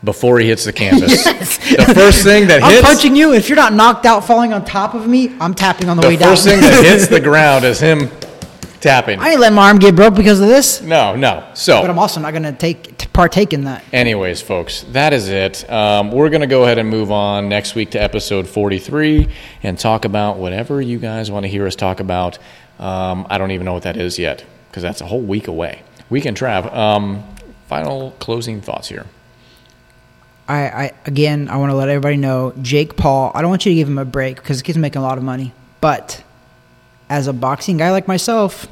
[0.03, 1.25] before he hits the canvas.
[1.69, 1.87] Yes.
[1.87, 2.81] The first thing that I'm hits.
[2.87, 3.33] punching you.
[3.33, 6.07] If you're not knocked out falling on top of me, I'm tapping on the, the
[6.09, 6.29] way down.
[6.31, 8.09] The first thing that hits the ground is him
[8.79, 9.19] tapping.
[9.19, 10.81] I ain't letting my arm get broke because of this.
[10.81, 11.47] No, no.
[11.53, 13.83] So, But I'm also not going to take partake in that.
[13.93, 15.69] Anyways, folks, that is it.
[15.69, 19.27] Um, we're going to go ahead and move on next week to episode 43
[19.63, 22.37] and talk about whatever you guys want to hear us talk about.
[22.79, 25.83] Um, I don't even know what that is yet because that's a whole week away.
[26.09, 26.73] Weekend Trav.
[26.73, 27.23] Um,
[27.67, 29.05] final closing thoughts here.
[30.49, 33.31] I, I again, I want to let everybody know, Jake Paul.
[33.35, 35.17] I don't want you to give him a break because the kid's making a lot
[35.17, 35.53] of money.
[35.79, 36.23] But
[37.09, 38.67] as a boxing guy like myself,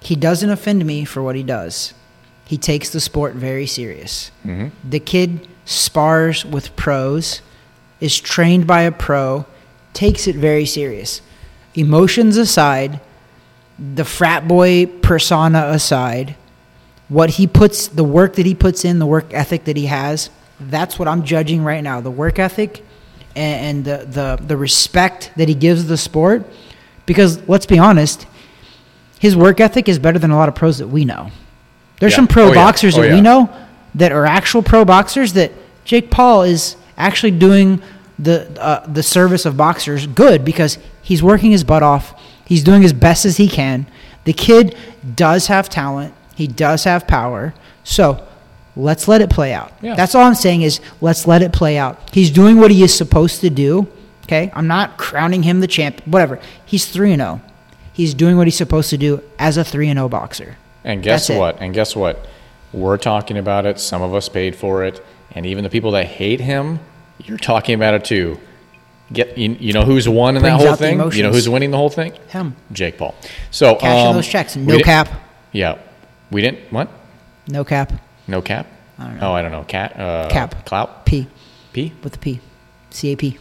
[0.00, 1.92] he doesn't offend me for what he does.
[2.44, 4.30] He takes the sport very serious.
[4.46, 4.68] Mm-hmm.
[4.88, 7.42] The kid spars with pros,
[8.00, 9.44] is trained by a pro,
[9.92, 11.20] takes it very serious.
[11.74, 13.00] Emotions aside,
[13.78, 16.36] the frat boy persona aside,
[17.08, 20.30] what he puts, the work that he puts in, the work ethic that he has,
[20.60, 22.00] that's what I'm judging right now.
[22.00, 22.84] The work ethic
[23.36, 24.06] and, and the,
[24.38, 26.44] the, the respect that he gives the sport.
[27.06, 28.26] Because let's be honest,
[29.18, 31.30] his work ethic is better than a lot of pros that we know.
[32.00, 32.16] There's Yeah.
[32.16, 32.54] some pro Oh, yeah.
[32.54, 33.14] boxers Oh, that yeah.
[33.14, 33.50] we know
[33.94, 35.52] that are actual pro boxers that
[35.84, 37.80] Jake Paul is actually doing
[38.18, 42.20] the uh, the service of boxers good because he's working his butt off.
[42.44, 43.86] He's doing as best as he can.
[44.24, 44.76] The kid
[45.14, 46.14] does have talent.
[46.34, 47.54] He does have power.
[47.84, 48.26] So
[48.78, 49.72] let's let it play out.
[49.82, 49.94] Yeah.
[49.94, 51.98] That's all I'm saying is let's let it play out.
[52.12, 53.88] He's doing what he is supposed to do.
[54.24, 56.00] Okay, I'm not crowning him the champ.
[56.06, 56.38] Whatever.
[56.64, 57.40] He's three and zero.
[57.92, 60.56] He's doing what he's supposed to do as a three and zero boxer.
[60.84, 61.38] And guess That's it.
[61.38, 61.60] what?
[61.60, 62.26] And guess what?
[62.72, 63.80] We're talking about it.
[63.80, 66.78] Some of us paid for it, and even the people that hate him,
[67.18, 68.38] you're talking about it too.
[69.10, 71.00] Get you, you know who's won in Brings that whole thing?
[71.12, 72.12] You know who's winning the whole thing?
[72.28, 72.54] Him.
[72.72, 73.14] Jake Paul.
[73.50, 74.54] So Cashing um, those checks.
[74.54, 75.08] No cap.
[75.50, 75.78] Yeah,
[76.30, 76.70] we didn't.
[76.70, 76.90] What?
[77.48, 77.90] No cap.
[78.28, 78.66] No cap?
[78.98, 79.30] I don't know.
[79.30, 79.64] Oh, I don't know.
[79.64, 79.98] Cat.
[79.98, 80.64] Uh, Cap.
[80.66, 81.06] Clout.
[81.06, 81.26] P
[81.72, 81.92] P.
[82.02, 82.40] with the P.
[82.90, 83.38] C A P.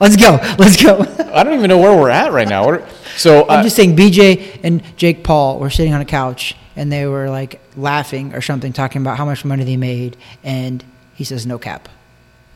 [0.00, 0.38] Let's go.
[0.58, 1.00] Let's go.
[1.34, 2.68] I don't even know where we're at right now.
[2.68, 6.54] Are- so I'm uh, just saying BJ and Jake Paul were sitting on a couch
[6.76, 10.84] and they were like laughing or something, talking about how much money they made, and
[11.14, 11.88] he says no cap.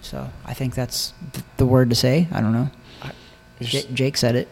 [0.00, 2.28] So I think that's th- the word to say.
[2.32, 2.70] I don't know.
[3.60, 4.48] you're, J- s- Jake said it.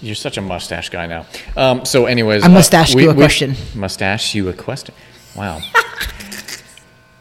[0.00, 1.26] you're such a mustache guy now.
[1.56, 3.54] Um, so, anyways, I mustache we- you a we- question.
[3.74, 4.94] Mustache you a question.
[5.36, 5.60] Wow.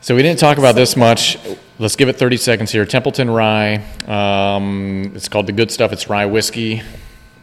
[0.01, 1.37] so we didn't talk about this much.
[1.79, 2.85] Let's give it 30 seconds here.
[2.85, 3.83] Templeton Rye.
[4.07, 5.91] Um, it's called the good stuff.
[5.91, 6.81] It's rye whiskey.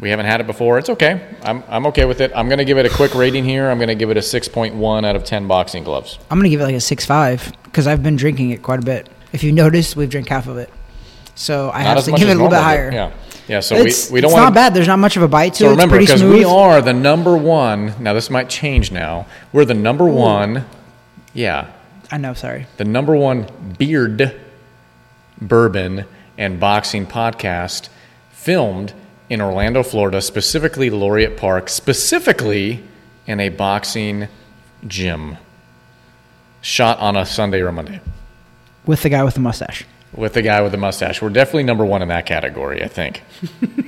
[0.01, 0.79] We haven't had it before.
[0.79, 1.37] It's okay.
[1.43, 2.33] I'm, I'm okay with it.
[2.35, 3.71] I'm going to give it a quick rating here.
[3.71, 6.19] I'm going to give it a 6.1 out of 10 boxing gloves.
[6.31, 8.83] I'm gonna give it like a six five because I've been drinking it quite a
[8.83, 9.09] bit.
[9.33, 10.71] If you notice, we've drank half of it,
[11.35, 12.91] so I Not have to give it a little bit higher.
[12.91, 13.13] but Yeah.
[13.49, 13.61] Yeah.
[13.61, 14.75] So it's we, we don't it's want It's not bad.
[14.75, 15.71] There's not much of a bite to So it.
[15.71, 17.95] remember, because we are the number one.
[18.03, 18.93] Now this might change.
[18.93, 20.65] Now we're the number one.
[21.35, 21.71] Yeah,
[22.11, 22.35] I know.
[22.35, 22.67] Sorry.
[22.77, 23.47] the number one
[23.79, 24.39] beard,
[25.41, 26.05] bourbon,
[26.39, 27.89] and boxing podcast
[28.31, 28.93] filmed
[29.29, 32.83] in Orlando, Florida, specifically Laureate Park, specifically
[33.27, 34.29] in a boxing
[34.87, 35.39] gym.
[36.61, 38.01] Shot on a Sunday or a Monday
[38.87, 39.85] With the guy with the mustache.
[40.15, 41.23] With the guy with the mustache.
[41.23, 43.23] We're definitely number one in that category, I think.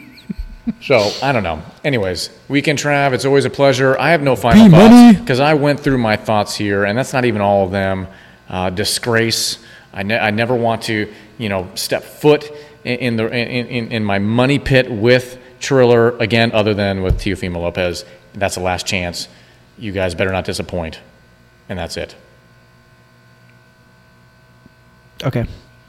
[0.80, 1.62] so I don't know.
[1.84, 3.98] Anyways, Weekend Trav, it's always a pleasure.
[3.98, 7.24] I have no final thoughts because I went through my thoughts here, and that's not
[7.26, 8.06] even all of them.
[8.48, 9.58] Uh, disgrace.
[9.92, 12.50] I, ne- I never want to, you know, step foot
[12.84, 17.18] in, in the in, in, in my money pit with Triller again, other than with
[17.18, 18.04] Teofimo Lopez.
[18.34, 19.28] That's the last chance.
[19.78, 21.00] You guys better not disappoint,
[21.68, 22.14] and that's it.
[25.22, 25.46] Okay.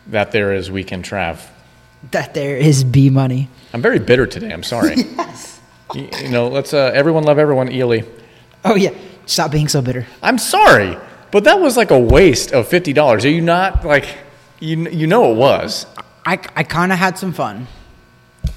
[0.08, 1.40] That there is Weekend Trav.
[2.12, 3.50] That there is B money.
[3.74, 4.52] I'm very bitter today.
[4.52, 4.96] I'm sorry.
[5.96, 7.72] you, you know, let's uh, everyone love everyone.
[7.72, 8.02] Ely.
[8.64, 8.92] Oh yeah.
[9.26, 10.06] Stop being so bitter.
[10.22, 10.98] I'm sorry,
[11.32, 13.26] but that was like a waste of fifty dollars.
[13.26, 14.06] Are you not like
[14.60, 14.88] you?
[14.90, 15.88] You know it was
[16.26, 17.66] I, I kind of had some fun.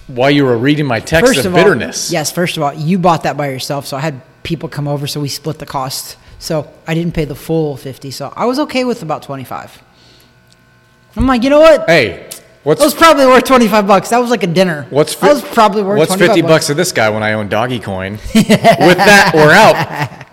[0.09, 2.13] while you were reading my text First of of all, bitterness.
[2.13, 2.31] yes.
[2.31, 5.21] First of all, you bought that by yourself, so I had people come over, so
[5.21, 6.19] we split the cost.
[6.39, 9.83] So I didn't pay the full fifty, so I was okay with about twenty five.
[11.17, 11.89] I'm like, you know what?
[11.89, 12.29] Hey,
[12.63, 14.11] what's That was probably worth twenty five bucks.
[14.11, 14.87] That was like a dinner.
[14.91, 17.49] what's that was probably worth what's 25 fifty bucks to this guy when I own
[17.49, 18.13] Doggy Coin?
[18.35, 20.27] With that, we're out.